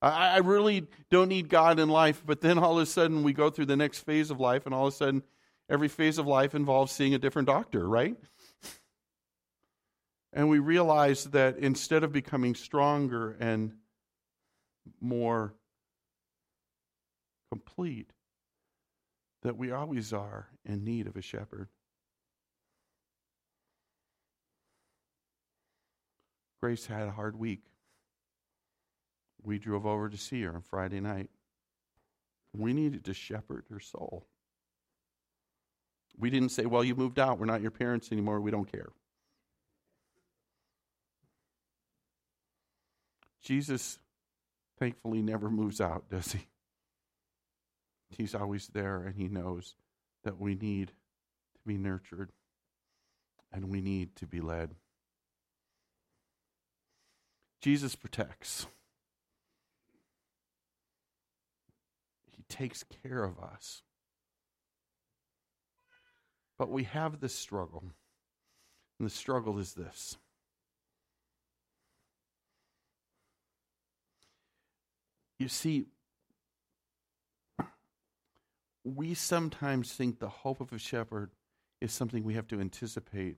I, 0.00 0.36
I 0.36 0.38
really 0.38 0.86
don't 1.10 1.28
need 1.28 1.48
God 1.48 1.80
in 1.80 1.88
life, 1.88 2.22
but 2.24 2.40
then 2.40 2.56
all 2.56 2.78
of 2.78 2.82
a 2.82 2.86
sudden 2.86 3.24
we 3.24 3.32
go 3.32 3.50
through 3.50 3.66
the 3.66 3.76
next 3.76 4.00
phase 4.00 4.30
of 4.30 4.38
life, 4.38 4.64
and 4.64 4.74
all 4.74 4.86
of 4.86 4.94
a 4.94 4.96
sudden 4.96 5.24
every 5.68 5.88
phase 5.88 6.18
of 6.18 6.26
life 6.26 6.54
involves 6.54 6.92
seeing 6.92 7.14
a 7.14 7.18
different 7.18 7.48
doctor, 7.48 7.88
right? 7.88 8.16
And 10.32 10.48
we 10.48 10.60
realize 10.60 11.24
that 11.24 11.58
instead 11.58 12.04
of 12.04 12.12
becoming 12.12 12.54
stronger 12.54 13.36
and 13.40 13.72
more 15.00 15.54
complete, 17.50 18.12
that 19.42 19.56
we 19.56 19.70
always 19.70 20.12
are 20.12 20.48
in 20.64 20.84
need 20.84 21.06
of 21.06 21.16
a 21.16 21.22
shepherd. 21.22 21.68
Grace 26.60 26.86
had 26.86 27.06
a 27.06 27.12
hard 27.12 27.38
week. 27.38 27.62
We 29.42 29.58
drove 29.58 29.86
over 29.86 30.08
to 30.08 30.16
see 30.16 30.42
her 30.42 30.54
on 30.54 30.62
Friday 30.62 31.00
night. 31.00 31.30
We 32.52 32.72
needed 32.72 33.04
to 33.04 33.14
shepherd 33.14 33.66
her 33.70 33.78
soul. 33.78 34.26
We 36.18 36.30
didn't 36.30 36.48
say, 36.48 36.66
Well, 36.66 36.82
you 36.82 36.96
moved 36.96 37.20
out. 37.20 37.38
We're 37.38 37.46
not 37.46 37.62
your 37.62 37.70
parents 37.70 38.10
anymore. 38.10 38.40
We 38.40 38.50
don't 38.50 38.70
care. 38.70 38.90
Jesus, 43.40 43.98
thankfully, 44.78 45.22
never 45.22 45.48
moves 45.48 45.80
out, 45.80 46.10
does 46.10 46.32
he? 46.32 46.40
He's 48.08 48.34
always 48.34 48.68
there, 48.68 49.02
and 49.02 49.14
he 49.16 49.28
knows 49.28 49.74
that 50.24 50.38
we 50.38 50.54
need 50.54 50.88
to 50.88 51.60
be 51.66 51.76
nurtured 51.76 52.32
and 53.52 53.70
we 53.70 53.80
need 53.80 54.14
to 54.16 54.26
be 54.26 54.40
led. 54.40 54.74
Jesus 57.60 57.96
protects. 57.96 58.66
He 62.36 62.42
takes 62.48 62.84
care 63.02 63.24
of 63.24 63.38
us. 63.38 63.82
But 66.58 66.70
we 66.70 66.84
have 66.84 67.20
this 67.20 67.34
struggle. 67.34 67.84
And 68.98 69.08
the 69.08 69.14
struggle 69.14 69.58
is 69.58 69.74
this 69.74 70.16
You 75.38 75.48
see, 75.48 75.86
we 78.96 79.14
sometimes 79.14 79.92
think 79.92 80.18
the 80.18 80.28
hope 80.28 80.60
of 80.60 80.72
a 80.72 80.78
shepherd 80.78 81.30
is 81.80 81.92
something 81.92 82.24
we 82.24 82.34
have 82.34 82.48
to 82.48 82.60
anticipate 82.60 83.36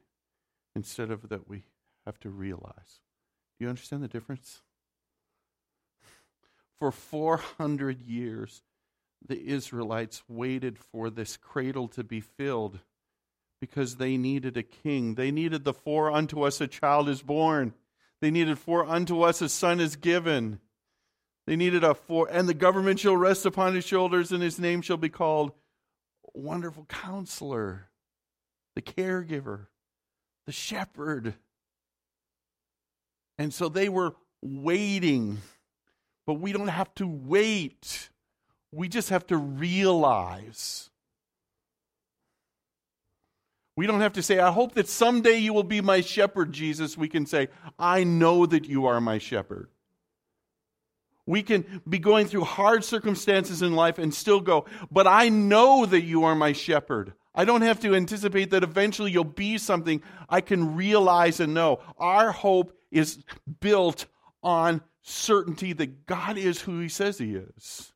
instead 0.74 1.10
of 1.10 1.28
that 1.28 1.48
we 1.48 1.64
have 2.06 2.18
to 2.20 2.30
realize. 2.30 3.00
Do 3.58 3.64
you 3.64 3.68
understand 3.68 4.02
the 4.02 4.08
difference? 4.08 4.62
For 6.78 6.90
400 6.90 8.00
years, 8.00 8.62
the 9.26 9.48
Israelites 9.48 10.22
waited 10.28 10.78
for 10.78 11.10
this 11.10 11.36
cradle 11.36 11.88
to 11.88 12.02
be 12.02 12.20
filled 12.20 12.80
because 13.60 13.96
they 13.96 14.16
needed 14.16 14.56
a 14.56 14.62
king. 14.62 15.14
They 15.14 15.30
needed 15.30 15.64
the 15.64 15.74
for 15.74 16.10
unto 16.10 16.42
us 16.42 16.60
a 16.60 16.66
child 16.66 17.08
is 17.08 17.20
born. 17.20 17.74
They 18.20 18.30
needed 18.30 18.58
for 18.58 18.86
unto 18.86 19.22
us 19.22 19.42
a 19.42 19.48
son 19.48 19.80
is 19.80 19.96
given. 19.96 20.60
They 21.46 21.56
needed 21.56 21.84
a 21.84 21.94
for 21.94 22.28
and 22.30 22.48
the 22.48 22.54
government 22.54 23.00
shall 23.00 23.16
rest 23.16 23.46
upon 23.46 23.74
his 23.74 23.84
shoulders 23.84 24.32
and 24.32 24.42
his 24.42 24.58
name 24.58 24.82
shall 24.82 24.96
be 24.96 25.08
called 25.08 25.52
wonderful 26.34 26.84
counselor, 26.84 27.88
the 28.74 28.82
caregiver, 28.82 29.66
the 30.46 30.52
shepherd. 30.52 31.34
And 33.38 33.52
so 33.52 33.68
they 33.68 33.88
were 33.88 34.14
waiting. 34.42 35.38
But 36.26 36.34
we 36.34 36.52
don't 36.52 36.68
have 36.68 36.94
to 36.96 37.06
wait. 37.06 38.10
We 38.70 38.88
just 38.88 39.08
have 39.08 39.26
to 39.28 39.36
realize. 39.36 40.90
We 43.76 43.86
don't 43.86 44.00
have 44.00 44.12
to 44.14 44.22
say, 44.22 44.38
I 44.38 44.52
hope 44.52 44.74
that 44.74 44.88
someday 44.88 45.38
you 45.38 45.54
will 45.54 45.64
be 45.64 45.80
my 45.80 46.02
shepherd, 46.02 46.52
Jesus. 46.52 46.98
We 46.98 47.08
can 47.08 47.24
say, 47.24 47.48
I 47.78 48.04
know 48.04 48.44
that 48.46 48.66
you 48.66 48.86
are 48.86 49.00
my 49.00 49.18
shepherd. 49.18 49.70
We 51.30 51.44
can 51.44 51.80
be 51.88 52.00
going 52.00 52.26
through 52.26 52.42
hard 52.42 52.82
circumstances 52.82 53.62
in 53.62 53.76
life 53.76 53.98
and 53.98 54.12
still 54.12 54.40
go, 54.40 54.64
but 54.90 55.06
I 55.06 55.28
know 55.28 55.86
that 55.86 56.00
you 56.00 56.24
are 56.24 56.34
my 56.34 56.52
shepherd. 56.52 57.12
I 57.32 57.44
don't 57.44 57.62
have 57.62 57.78
to 57.82 57.94
anticipate 57.94 58.50
that 58.50 58.64
eventually 58.64 59.12
you'll 59.12 59.22
be 59.22 59.56
something 59.56 60.02
I 60.28 60.40
can 60.40 60.74
realize 60.74 61.38
and 61.38 61.54
know. 61.54 61.78
Our 61.98 62.32
hope 62.32 62.76
is 62.90 63.22
built 63.60 64.06
on 64.42 64.82
certainty 65.02 65.72
that 65.74 66.04
God 66.06 66.36
is 66.36 66.62
who 66.62 66.80
He 66.80 66.88
says 66.88 67.18
He 67.18 67.36
is. 67.36 67.92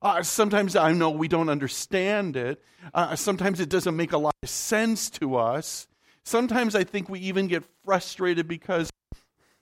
Uh, 0.00 0.22
sometimes 0.22 0.76
I 0.76 0.92
know 0.92 1.10
we 1.10 1.28
don't 1.28 1.50
understand 1.50 2.34
it. 2.34 2.62
Uh, 2.94 3.14
sometimes 3.14 3.60
it 3.60 3.68
doesn't 3.68 3.94
make 3.94 4.12
a 4.12 4.18
lot 4.18 4.34
of 4.42 4.48
sense 4.48 5.10
to 5.10 5.36
us. 5.36 5.86
Sometimes 6.24 6.74
I 6.74 6.84
think 6.84 7.10
we 7.10 7.20
even 7.20 7.46
get 7.46 7.64
frustrated 7.84 8.48
because, 8.48 8.90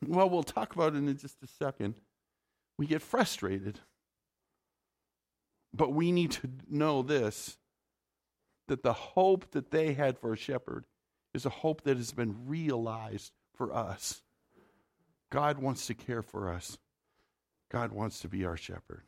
well, 0.07 0.31
we'll 0.31 0.45
talk 0.45 0.77
about 0.77 0.95
it 0.95 0.99
in 0.99 1.19
just 1.19 1.43
a 1.43 1.49
second. 1.49 1.97
We 2.79 2.87
get 2.87 3.03
frustrated. 3.03 3.81
But 5.75 5.93
we 5.93 6.13
need 6.13 6.31
to 6.33 6.51
know 6.69 7.03
this 7.03 7.59
that 8.69 8.83
the 8.83 8.93
hope 8.93 9.51
that 9.53 9.71
they 9.71 9.95
had 9.95 10.19
for 10.19 10.33
a 10.33 10.37
shepherd 10.37 10.85
is 11.33 11.47
a 11.47 11.51
hope 11.51 11.83
that 11.83 11.97
has 11.97 12.13
been 12.13 12.47
realized 12.47 13.33
for 13.55 13.75
us. 13.75 14.23
God 15.31 15.59
wants 15.59 15.87
to 15.87 15.95
care 15.95 16.23
for 16.23 16.53
us, 16.53 16.79
God 17.71 17.93
wants 17.93 18.21
to 18.21 18.29
be 18.29 18.45
our 18.45 18.57
shepherd. 18.57 19.03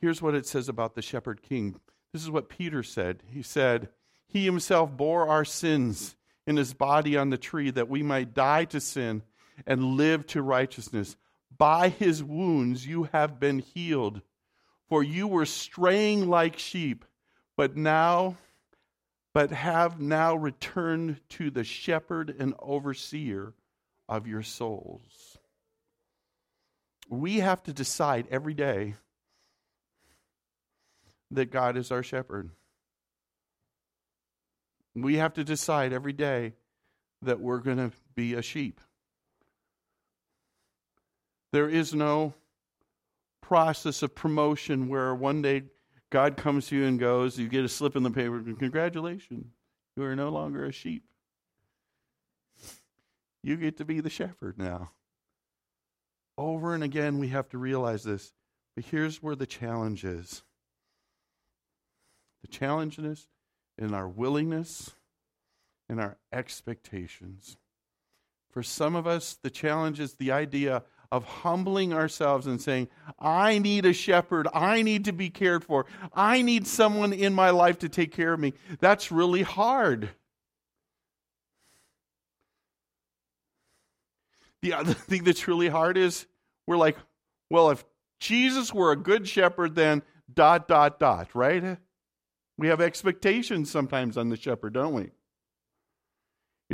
Here's 0.00 0.20
what 0.20 0.34
it 0.34 0.46
says 0.46 0.68
about 0.68 0.94
the 0.94 1.02
shepherd 1.02 1.42
king. 1.42 1.80
This 2.12 2.22
is 2.22 2.30
what 2.30 2.48
Peter 2.48 2.82
said. 2.82 3.22
He 3.26 3.42
said, 3.42 3.88
He 4.28 4.44
himself 4.44 4.96
bore 4.96 5.28
our 5.28 5.44
sins 5.44 6.16
in 6.46 6.56
his 6.56 6.74
body 6.74 7.16
on 7.16 7.30
the 7.30 7.38
tree 7.38 7.70
that 7.70 7.88
we 7.88 8.02
might 8.02 8.34
die 8.34 8.66
to 8.66 8.80
sin 8.80 9.22
and 9.66 9.96
live 9.96 10.26
to 10.26 10.42
righteousness. 10.42 11.16
By 11.56 11.88
his 11.88 12.22
wounds 12.22 12.86
you 12.86 13.04
have 13.12 13.38
been 13.38 13.58
healed. 13.58 14.22
For 14.88 15.02
you 15.02 15.26
were 15.26 15.46
straying 15.46 16.28
like 16.28 16.58
sheep, 16.58 17.04
but 17.56 17.76
now 17.76 18.36
but 19.34 19.50
have 19.50 20.00
now 20.00 20.36
returned 20.36 21.20
to 21.28 21.50
the 21.50 21.64
shepherd 21.64 22.34
and 22.38 22.54
overseer 22.60 23.52
of 24.08 24.28
your 24.28 24.42
souls. 24.42 25.36
We 27.08 27.40
have 27.40 27.62
to 27.64 27.72
decide 27.72 28.28
every 28.30 28.54
day 28.54 28.94
that 31.32 31.50
God 31.50 31.76
is 31.76 31.90
our 31.90 32.04
shepherd. 32.04 32.50
We 34.94 35.16
have 35.16 35.34
to 35.34 35.44
decide 35.44 35.92
every 35.92 36.12
day 36.12 36.52
that 37.20 37.40
we're 37.40 37.58
going 37.58 37.78
to 37.78 37.90
be 38.14 38.34
a 38.34 38.42
sheep. 38.42 38.80
There 41.54 41.68
is 41.68 41.94
no 41.94 42.34
process 43.40 44.02
of 44.02 44.12
promotion 44.12 44.88
where 44.88 45.14
one 45.14 45.40
day 45.40 45.62
God 46.10 46.36
comes 46.36 46.66
to 46.66 46.76
you 46.76 46.84
and 46.84 46.98
goes, 46.98 47.38
you 47.38 47.46
get 47.46 47.64
a 47.64 47.68
slip 47.68 47.94
in 47.94 48.02
the 48.02 48.10
paper, 48.10 48.38
and 48.38 48.58
congratulations, 48.58 49.46
you 49.96 50.02
are 50.02 50.16
no 50.16 50.30
longer 50.30 50.64
a 50.64 50.72
sheep. 50.72 51.04
You 53.44 53.56
get 53.56 53.76
to 53.76 53.84
be 53.84 54.00
the 54.00 54.10
shepherd 54.10 54.58
now. 54.58 54.90
Over 56.36 56.74
and 56.74 56.82
again, 56.82 57.20
we 57.20 57.28
have 57.28 57.48
to 57.50 57.58
realize 57.58 58.02
this. 58.02 58.32
But 58.74 58.86
here's 58.86 59.22
where 59.22 59.36
the 59.36 59.46
challenge 59.46 60.04
is 60.04 60.42
the 62.42 62.48
challenge 62.48 62.98
is 62.98 63.28
in 63.78 63.94
our 63.94 64.08
willingness 64.08 64.90
and 65.88 66.00
our 66.00 66.16
expectations. 66.32 67.58
For 68.50 68.64
some 68.64 68.96
of 68.96 69.06
us, 69.06 69.38
the 69.40 69.50
challenge 69.50 70.00
is 70.00 70.14
the 70.14 70.32
idea 70.32 70.82
of 71.14 71.22
humbling 71.22 71.92
ourselves 71.92 72.48
and 72.48 72.60
saying, 72.60 72.88
I 73.20 73.60
need 73.60 73.86
a 73.86 73.92
shepherd. 73.92 74.48
I 74.52 74.82
need 74.82 75.04
to 75.04 75.12
be 75.12 75.30
cared 75.30 75.62
for. 75.62 75.86
I 76.12 76.42
need 76.42 76.66
someone 76.66 77.12
in 77.12 77.32
my 77.32 77.50
life 77.50 77.78
to 77.78 77.88
take 77.88 78.10
care 78.10 78.32
of 78.32 78.40
me. 78.40 78.54
That's 78.80 79.12
really 79.12 79.42
hard. 79.42 80.10
The 84.60 84.72
other 84.72 84.92
thing 85.08 85.22
that's 85.22 85.46
really 85.46 85.68
hard 85.68 85.96
is 85.96 86.26
we're 86.66 86.76
like, 86.76 86.96
well, 87.48 87.70
if 87.70 87.84
Jesus 88.18 88.74
were 88.74 88.90
a 88.90 88.96
good 88.96 89.28
shepherd, 89.28 89.76
then 89.76 90.02
dot, 90.32 90.66
dot, 90.66 90.98
dot, 90.98 91.28
right? 91.32 91.78
We 92.58 92.66
have 92.66 92.80
expectations 92.80 93.70
sometimes 93.70 94.16
on 94.18 94.30
the 94.30 94.36
shepherd, 94.36 94.72
don't 94.72 94.94
we? 94.94 95.12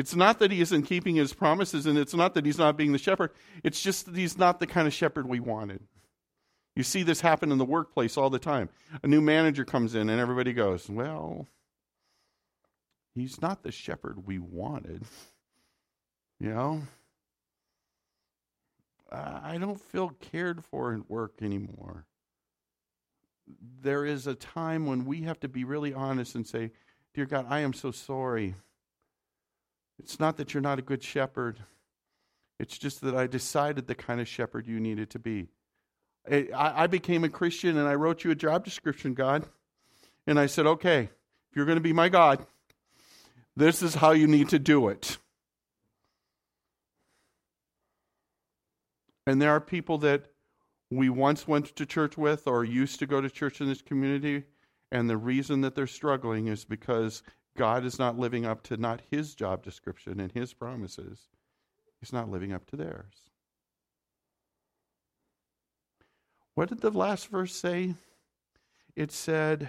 It's 0.01 0.17
not 0.17 0.39
that 0.39 0.51
he 0.51 0.63
isn't 0.63 0.85
keeping 0.85 1.17
his 1.17 1.35
promises, 1.35 1.85
and 1.85 1.99
it's 1.99 2.15
not 2.15 2.33
that 2.33 2.47
he's 2.47 2.57
not 2.57 2.79
being 2.79 2.93
the 2.93 2.99
shepherd. 2.99 3.33
It's 3.63 3.83
just 3.83 4.07
that 4.07 4.17
he's 4.17 4.39
not 4.39 4.59
the 4.59 4.67
kind 4.67 4.87
of 4.89 4.95
shepherd 4.95 5.29
we 5.29 5.41
wanted. 5.41 5.83
You 6.75 6.85
see 6.85 7.03
this 7.03 7.21
happen 7.21 7.53
in 7.53 7.59
the 7.59 7.67
workplace 7.67 8.17
all 8.17 8.31
the 8.31 8.39
time. 8.39 8.71
A 9.03 9.07
new 9.07 9.21
manager 9.21 9.63
comes 9.63 9.95
in, 9.95 10.09
and 10.09 10.19
everybody 10.19 10.55
goes, 10.55 10.89
Well, 10.89 11.49
he's 13.15 13.43
not 13.43 13.63
the 13.63 13.71
shepherd 13.71 14.27
we 14.27 14.39
wanted. 14.39 15.03
You 16.39 16.49
know? 16.49 16.83
I 19.13 19.59
don't 19.59 19.79
feel 19.79 20.15
cared 20.19 20.65
for 20.65 20.95
at 20.95 21.11
work 21.11 21.43
anymore. 21.43 22.07
There 23.83 24.07
is 24.07 24.27
a 24.27 24.35
time 24.35 24.87
when 24.87 25.05
we 25.05 25.25
have 25.25 25.41
to 25.41 25.49
be 25.49 25.65
really 25.65 25.93
honest 25.93 26.37
and 26.37 26.47
say, 26.47 26.71
Dear 27.13 27.27
God, 27.27 27.45
I 27.51 27.61
am 27.61 27.75
so 27.75 27.91
sorry. 27.91 28.55
It's 30.01 30.19
not 30.19 30.39
that 30.39 30.55
you're 30.55 30.63
not 30.63 30.79
a 30.79 30.83
good 30.83 31.03
shepherd, 31.03 31.59
it's 32.59 32.79
just 32.79 33.03
that 33.03 33.15
I 33.15 33.27
decided 33.27 33.87
the 33.87 33.95
kind 33.95 34.19
of 34.19 34.27
shepherd 34.27 34.67
you 34.67 34.81
needed 34.81 35.11
to 35.11 35.19
be. 35.19 35.49
I, 36.31 36.49
I 36.55 36.87
became 36.87 37.23
a 37.23 37.29
Christian 37.29 37.77
and 37.77 37.87
I 37.87 37.97
wrote 37.97 38.25
you 38.25 38.31
a 38.31 38.35
job 38.35 38.65
description, 38.65 39.13
God. 39.13 39.45
And 40.27 40.41
I 40.41 40.47
said, 40.47 40.67
okay, 40.67 41.03
if 41.03 41.57
you're 41.57 41.67
going 41.67 41.77
to 41.77 41.83
be 41.83 41.93
my 41.93 42.09
God, 42.09 42.47
this 43.55 43.83
is 43.83 43.97
how 43.97 44.13
you 44.13 44.27
need 44.27 44.49
to 44.49 44.59
do 44.59 44.89
it. 44.89 45.19
And 49.27 49.41
there 49.41 49.51
are 49.51 49.61
people 49.61 49.99
that 49.99 50.27
we 50.91 51.11
once 51.11 51.47
went 51.47 51.77
to 51.77 51.85
church 51.85 52.17
with 52.17 52.47
or 52.47 52.65
used 52.65 52.99
to 53.01 53.07
go 53.07 53.21
to 53.21 53.29
church 53.29 53.61
in 53.61 53.69
this 53.69 53.83
community, 53.83 54.45
and 54.91 55.11
the 55.11 55.19
reason 55.19 55.61
that 55.61 55.75
they're 55.75 55.87
struggling 55.87 56.49
is 56.49 56.65
because 56.65 57.23
God 57.61 57.85
is 57.85 57.99
not 57.99 58.19
living 58.19 58.47
up 58.47 58.63
to 58.63 58.79
not 58.79 59.03
his 59.11 59.35
job 59.35 59.63
description 59.63 60.19
and 60.19 60.33
his 60.33 60.55
promises. 60.55 61.29
He's 62.01 62.11
not 62.11 62.31
living 62.31 62.55
up 62.55 62.65
to 62.71 62.77
theirs. 62.77 63.13
What 66.55 66.71
did 66.71 66.81
the 66.81 66.91
last 66.91 67.29
verse 67.29 67.55
say? 67.55 67.97
It 68.97 69.13
said, 69.13 69.69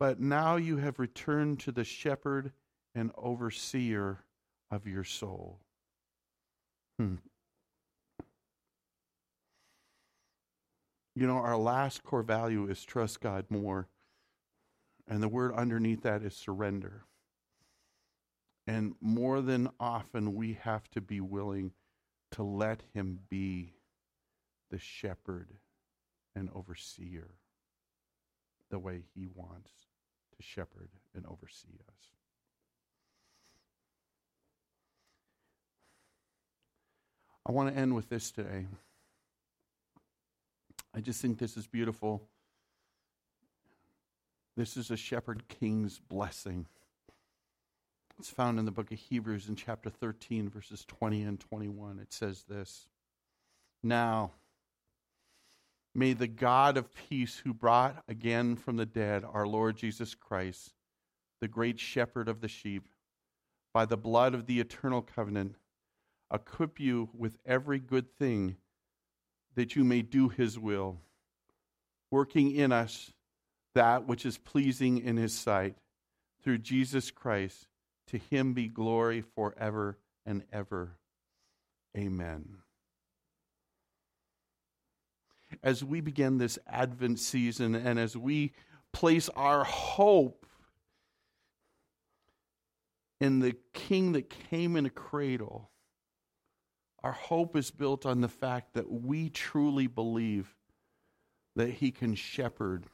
But 0.00 0.20
now 0.20 0.56
you 0.56 0.78
have 0.78 0.98
returned 0.98 1.60
to 1.60 1.70
the 1.70 1.84
shepherd 1.84 2.52
and 2.94 3.10
overseer 3.14 4.20
of 4.70 4.86
your 4.86 5.04
soul. 5.04 5.60
Hmm. 6.98 7.16
You 11.14 11.26
know, 11.26 11.36
our 11.36 11.58
last 11.58 12.04
core 12.04 12.22
value 12.22 12.66
is 12.70 12.82
trust 12.82 13.20
God 13.20 13.44
more. 13.50 13.86
And 15.08 15.22
the 15.22 15.28
word 15.28 15.52
underneath 15.54 16.02
that 16.02 16.22
is 16.22 16.36
surrender. 16.36 17.04
And 18.66 18.94
more 19.00 19.40
than 19.40 19.68
often, 19.78 20.34
we 20.34 20.54
have 20.54 20.88
to 20.90 21.00
be 21.00 21.20
willing 21.20 21.72
to 22.32 22.42
let 22.42 22.82
Him 22.92 23.20
be 23.28 23.74
the 24.70 24.78
shepherd 24.78 25.48
and 26.34 26.50
overseer 26.54 27.36
the 28.70 28.78
way 28.78 29.04
He 29.14 29.28
wants 29.32 29.70
to 30.36 30.42
shepherd 30.42 30.90
and 31.14 31.24
oversee 31.26 31.78
us. 31.88 32.08
I 37.48 37.52
want 37.52 37.72
to 37.72 37.80
end 37.80 37.94
with 37.94 38.08
this 38.08 38.32
today. 38.32 38.66
I 40.92 41.00
just 41.00 41.22
think 41.22 41.38
this 41.38 41.56
is 41.56 41.68
beautiful. 41.68 42.28
This 44.56 44.78
is 44.78 44.90
a 44.90 44.96
shepherd 44.96 45.48
king's 45.48 45.98
blessing. 45.98 46.66
It's 48.18 48.30
found 48.30 48.58
in 48.58 48.64
the 48.64 48.70
book 48.70 48.90
of 48.90 48.98
Hebrews 48.98 49.50
in 49.50 49.54
chapter 49.54 49.90
13, 49.90 50.48
verses 50.48 50.86
20 50.86 51.22
and 51.22 51.38
21. 51.38 51.98
It 51.98 52.10
says 52.10 52.44
this 52.48 52.86
Now, 53.82 54.30
may 55.94 56.14
the 56.14 56.26
God 56.26 56.78
of 56.78 56.94
peace, 56.94 57.36
who 57.44 57.52
brought 57.52 58.02
again 58.08 58.56
from 58.56 58.78
the 58.78 58.86
dead 58.86 59.24
our 59.30 59.46
Lord 59.46 59.76
Jesus 59.76 60.14
Christ, 60.14 60.72
the 61.42 61.48
great 61.48 61.78
shepherd 61.78 62.26
of 62.26 62.40
the 62.40 62.48
sheep, 62.48 62.88
by 63.74 63.84
the 63.84 63.98
blood 63.98 64.34
of 64.34 64.46
the 64.46 64.58
eternal 64.58 65.02
covenant, 65.02 65.56
equip 66.32 66.80
you 66.80 67.10
with 67.12 67.36
every 67.44 67.78
good 67.78 68.10
thing 68.18 68.56
that 69.54 69.76
you 69.76 69.84
may 69.84 70.00
do 70.00 70.30
his 70.30 70.58
will, 70.58 70.96
working 72.10 72.52
in 72.52 72.72
us 72.72 73.12
that 73.76 74.08
which 74.08 74.24
is 74.24 74.38
pleasing 74.38 74.98
in 74.98 75.18
his 75.18 75.34
sight. 75.38 75.76
Through 76.42 76.58
Jesus 76.58 77.10
Christ, 77.10 77.66
to 78.08 78.16
him 78.16 78.54
be 78.54 78.68
glory 78.68 79.20
forever 79.20 79.98
and 80.24 80.44
ever. 80.50 80.96
Amen. 81.96 82.58
As 85.62 85.84
we 85.84 86.00
begin 86.00 86.38
this 86.38 86.58
Advent 86.66 87.18
season 87.18 87.74
and 87.74 87.98
as 87.98 88.16
we 88.16 88.52
place 88.92 89.28
our 89.30 89.64
hope 89.64 90.46
in 93.20 93.40
the 93.40 93.56
King 93.74 94.12
that 94.12 94.30
came 94.30 94.76
in 94.76 94.86
a 94.86 94.90
cradle, 94.90 95.70
our 97.02 97.12
hope 97.12 97.54
is 97.54 97.70
built 97.70 98.06
on 98.06 98.22
the 98.22 98.28
fact 98.28 98.72
that 98.72 98.90
we 98.90 99.28
truly 99.28 99.86
believe 99.86 100.54
that 101.56 101.70
He 101.70 101.90
can 101.90 102.14
shepherd 102.14 102.86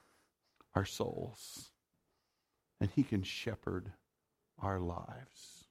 our 0.75 0.85
souls 0.85 1.71
and 2.81 2.91
He 2.91 3.03
can 3.03 3.23
shepherd 3.23 3.93
our 4.61 4.81
lives 4.81 5.67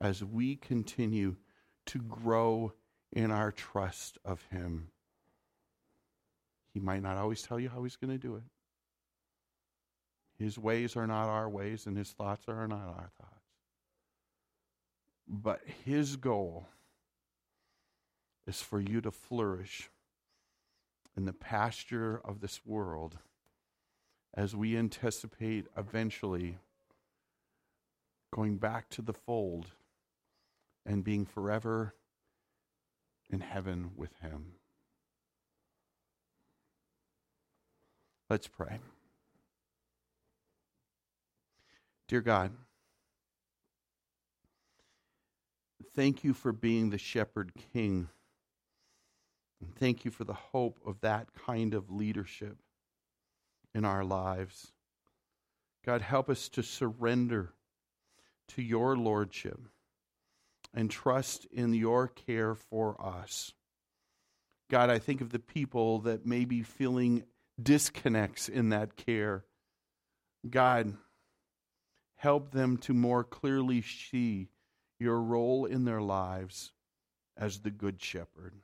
as 0.00 0.24
we 0.24 0.56
continue 0.56 1.36
to 1.86 1.98
grow 1.98 2.72
in 3.12 3.30
our 3.30 3.52
trust 3.52 4.18
of 4.24 4.42
Him. 4.50 4.88
He 6.72 6.80
might 6.80 7.02
not 7.02 7.16
always 7.16 7.42
tell 7.42 7.60
you 7.60 7.68
how 7.68 7.82
He's 7.82 7.96
going 7.96 8.10
to 8.10 8.18
do 8.18 8.36
it. 8.36 8.42
His 10.38 10.58
ways 10.58 10.96
are 10.96 11.06
not 11.06 11.28
our 11.28 11.48
ways, 11.48 11.86
and 11.86 11.96
His 11.96 12.10
thoughts 12.10 12.48
are 12.48 12.66
not 12.66 12.88
our 12.88 13.10
thoughts. 13.18 13.44
But 15.28 15.60
His 15.84 16.16
goal 16.16 16.68
is 18.46 18.60
for 18.60 18.80
you 18.80 19.00
to 19.00 19.10
flourish 19.10 19.90
in 21.16 21.24
the 21.24 21.32
pasture 21.32 22.20
of 22.24 22.40
this 22.40 22.60
world 22.64 23.18
as 24.36 24.54
we 24.54 24.76
anticipate 24.76 25.66
eventually 25.76 26.58
going 28.34 28.56
back 28.56 28.88
to 28.90 29.00
the 29.00 29.12
fold 29.12 29.66
and 30.84 31.04
being 31.04 31.24
forever 31.24 31.94
in 33.30 33.40
heaven 33.40 33.92
with 33.96 34.10
Him. 34.20 34.54
Let's 38.28 38.48
pray. 38.48 38.80
Dear 42.08 42.20
God, 42.20 42.52
thank 45.94 46.24
you 46.24 46.34
for 46.34 46.52
being 46.52 46.90
the 46.90 46.98
shepherd 46.98 47.52
king 47.72 48.08
and 49.60 49.74
thank 49.76 50.04
you 50.04 50.10
for 50.10 50.24
the 50.24 50.34
hope 50.34 50.80
of 50.84 51.00
that 51.00 51.28
kind 51.46 51.72
of 51.72 51.90
leadership 51.90 52.63
in 53.74 53.84
our 53.84 54.04
lives. 54.04 54.72
God, 55.84 56.00
help 56.00 56.30
us 56.30 56.48
to 56.50 56.62
surrender 56.62 57.52
to 58.48 58.62
your 58.62 58.96
lordship 58.96 59.60
and 60.72 60.90
trust 60.90 61.46
in 61.52 61.74
your 61.74 62.08
care 62.08 62.54
for 62.54 62.96
us. 63.00 63.52
God, 64.70 64.90
I 64.90 64.98
think 64.98 65.20
of 65.20 65.30
the 65.30 65.38
people 65.38 66.00
that 66.00 66.26
may 66.26 66.44
be 66.44 66.62
feeling 66.62 67.24
disconnects 67.62 68.48
in 68.48 68.70
that 68.70 68.96
care. 68.96 69.44
God, 70.48 70.94
help 72.16 72.50
them 72.50 72.78
to 72.78 72.94
more 72.94 73.24
clearly 73.24 73.82
see 73.82 74.48
your 74.98 75.20
role 75.20 75.66
in 75.66 75.84
their 75.84 76.00
lives 76.00 76.72
as 77.36 77.60
the 77.60 77.70
Good 77.70 78.02
Shepherd. 78.02 78.54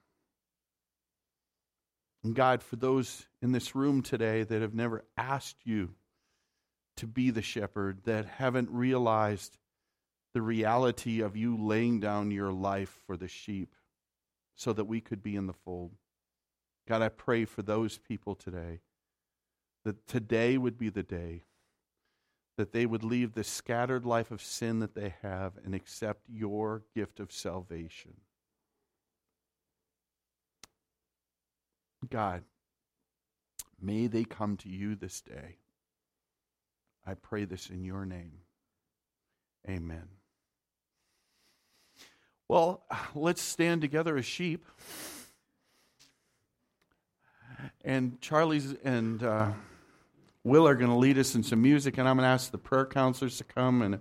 And 2.22 2.34
God, 2.34 2.62
for 2.62 2.76
those 2.76 3.26
in 3.40 3.52
this 3.52 3.74
room 3.74 4.02
today 4.02 4.42
that 4.42 4.62
have 4.62 4.74
never 4.74 5.04
asked 5.16 5.58
you 5.64 5.94
to 6.96 7.06
be 7.06 7.30
the 7.30 7.42
shepherd, 7.42 8.04
that 8.04 8.26
haven't 8.26 8.70
realized 8.70 9.56
the 10.34 10.42
reality 10.42 11.20
of 11.20 11.36
you 11.36 11.56
laying 11.56 11.98
down 11.98 12.30
your 12.30 12.52
life 12.52 13.00
for 13.06 13.16
the 13.16 13.28
sheep 13.28 13.74
so 14.54 14.72
that 14.72 14.84
we 14.84 15.00
could 15.00 15.22
be 15.22 15.34
in 15.34 15.46
the 15.46 15.52
fold. 15.52 15.92
God, 16.86 17.02
I 17.02 17.08
pray 17.08 17.44
for 17.46 17.62
those 17.62 17.98
people 17.98 18.34
today 18.34 18.80
that 19.84 20.06
today 20.06 20.58
would 20.58 20.76
be 20.76 20.90
the 20.90 21.02
day 21.02 21.44
that 22.60 22.72
they 22.72 22.84
would 22.84 23.02
leave 23.02 23.32
the 23.32 23.42
scattered 23.42 24.04
life 24.04 24.30
of 24.30 24.42
sin 24.42 24.80
that 24.80 24.94
they 24.94 25.14
have 25.22 25.54
and 25.64 25.74
accept 25.74 26.28
your 26.28 26.82
gift 26.94 27.18
of 27.18 27.32
salvation. 27.32 28.12
God, 32.08 32.42
may 33.80 34.06
they 34.06 34.24
come 34.24 34.56
to 34.58 34.68
you 34.68 34.94
this 34.94 35.20
day. 35.20 35.56
I 37.06 37.14
pray 37.14 37.44
this 37.44 37.68
in 37.68 37.84
your 37.84 38.04
name. 38.04 38.40
Amen. 39.68 40.08
Well, 42.48 42.82
let's 43.14 43.42
stand 43.42 43.80
together 43.80 44.16
as 44.16 44.24
sheep. 44.24 44.66
And 47.84 48.20
Charlie's 48.20 48.74
and 48.84 49.22
uh, 49.22 49.52
Will 50.42 50.66
are 50.66 50.74
going 50.74 50.90
to 50.90 50.96
lead 50.96 51.18
us 51.18 51.34
in 51.34 51.42
some 51.42 51.60
music, 51.60 51.98
and 51.98 52.08
I'm 52.08 52.16
going 52.16 52.24
to 52.24 52.30
ask 52.30 52.50
the 52.50 52.58
prayer 52.58 52.86
counselors 52.86 53.36
to 53.38 53.44
come. 53.44 53.82
And 53.82 53.96
if 53.96 54.00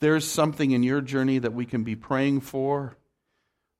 there's 0.00 0.26
something 0.26 0.70
in 0.70 0.82
your 0.82 1.02
journey 1.02 1.38
that 1.38 1.52
we 1.52 1.66
can 1.66 1.84
be 1.84 1.94
praying 1.94 2.40
for, 2.40 2.96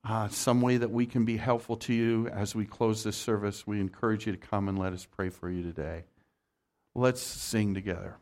uh, 0.05 0.27
some 0.27 0.61
way 0.61 0.77
that 0.77 0.91
we 0.91 1.05
can 1.05 1.25
be 1.25 1.37
helpful 1.37 1.77
to 1.77 1.93
you 1.93 2.27
as 2.27 2.53
we 2.53 2.65
close 2.65 3.03
this 3.03 3.15
service, 3.15 3.65
we 3.65 3.79
encourage 3.79 4.25
you 4.25 4.33
to 4.33 4.37
come 4.37 4.67
and 4.67 4.77
let 4.77 4.93
us 4.93 5.05
pray 5.05 5.29
for 5.29 5.49
you 5.49 5.63
today. 5.63 6.03
Let's 6.93 7.21
sing 7.21 7.73
together. 7.73 8.17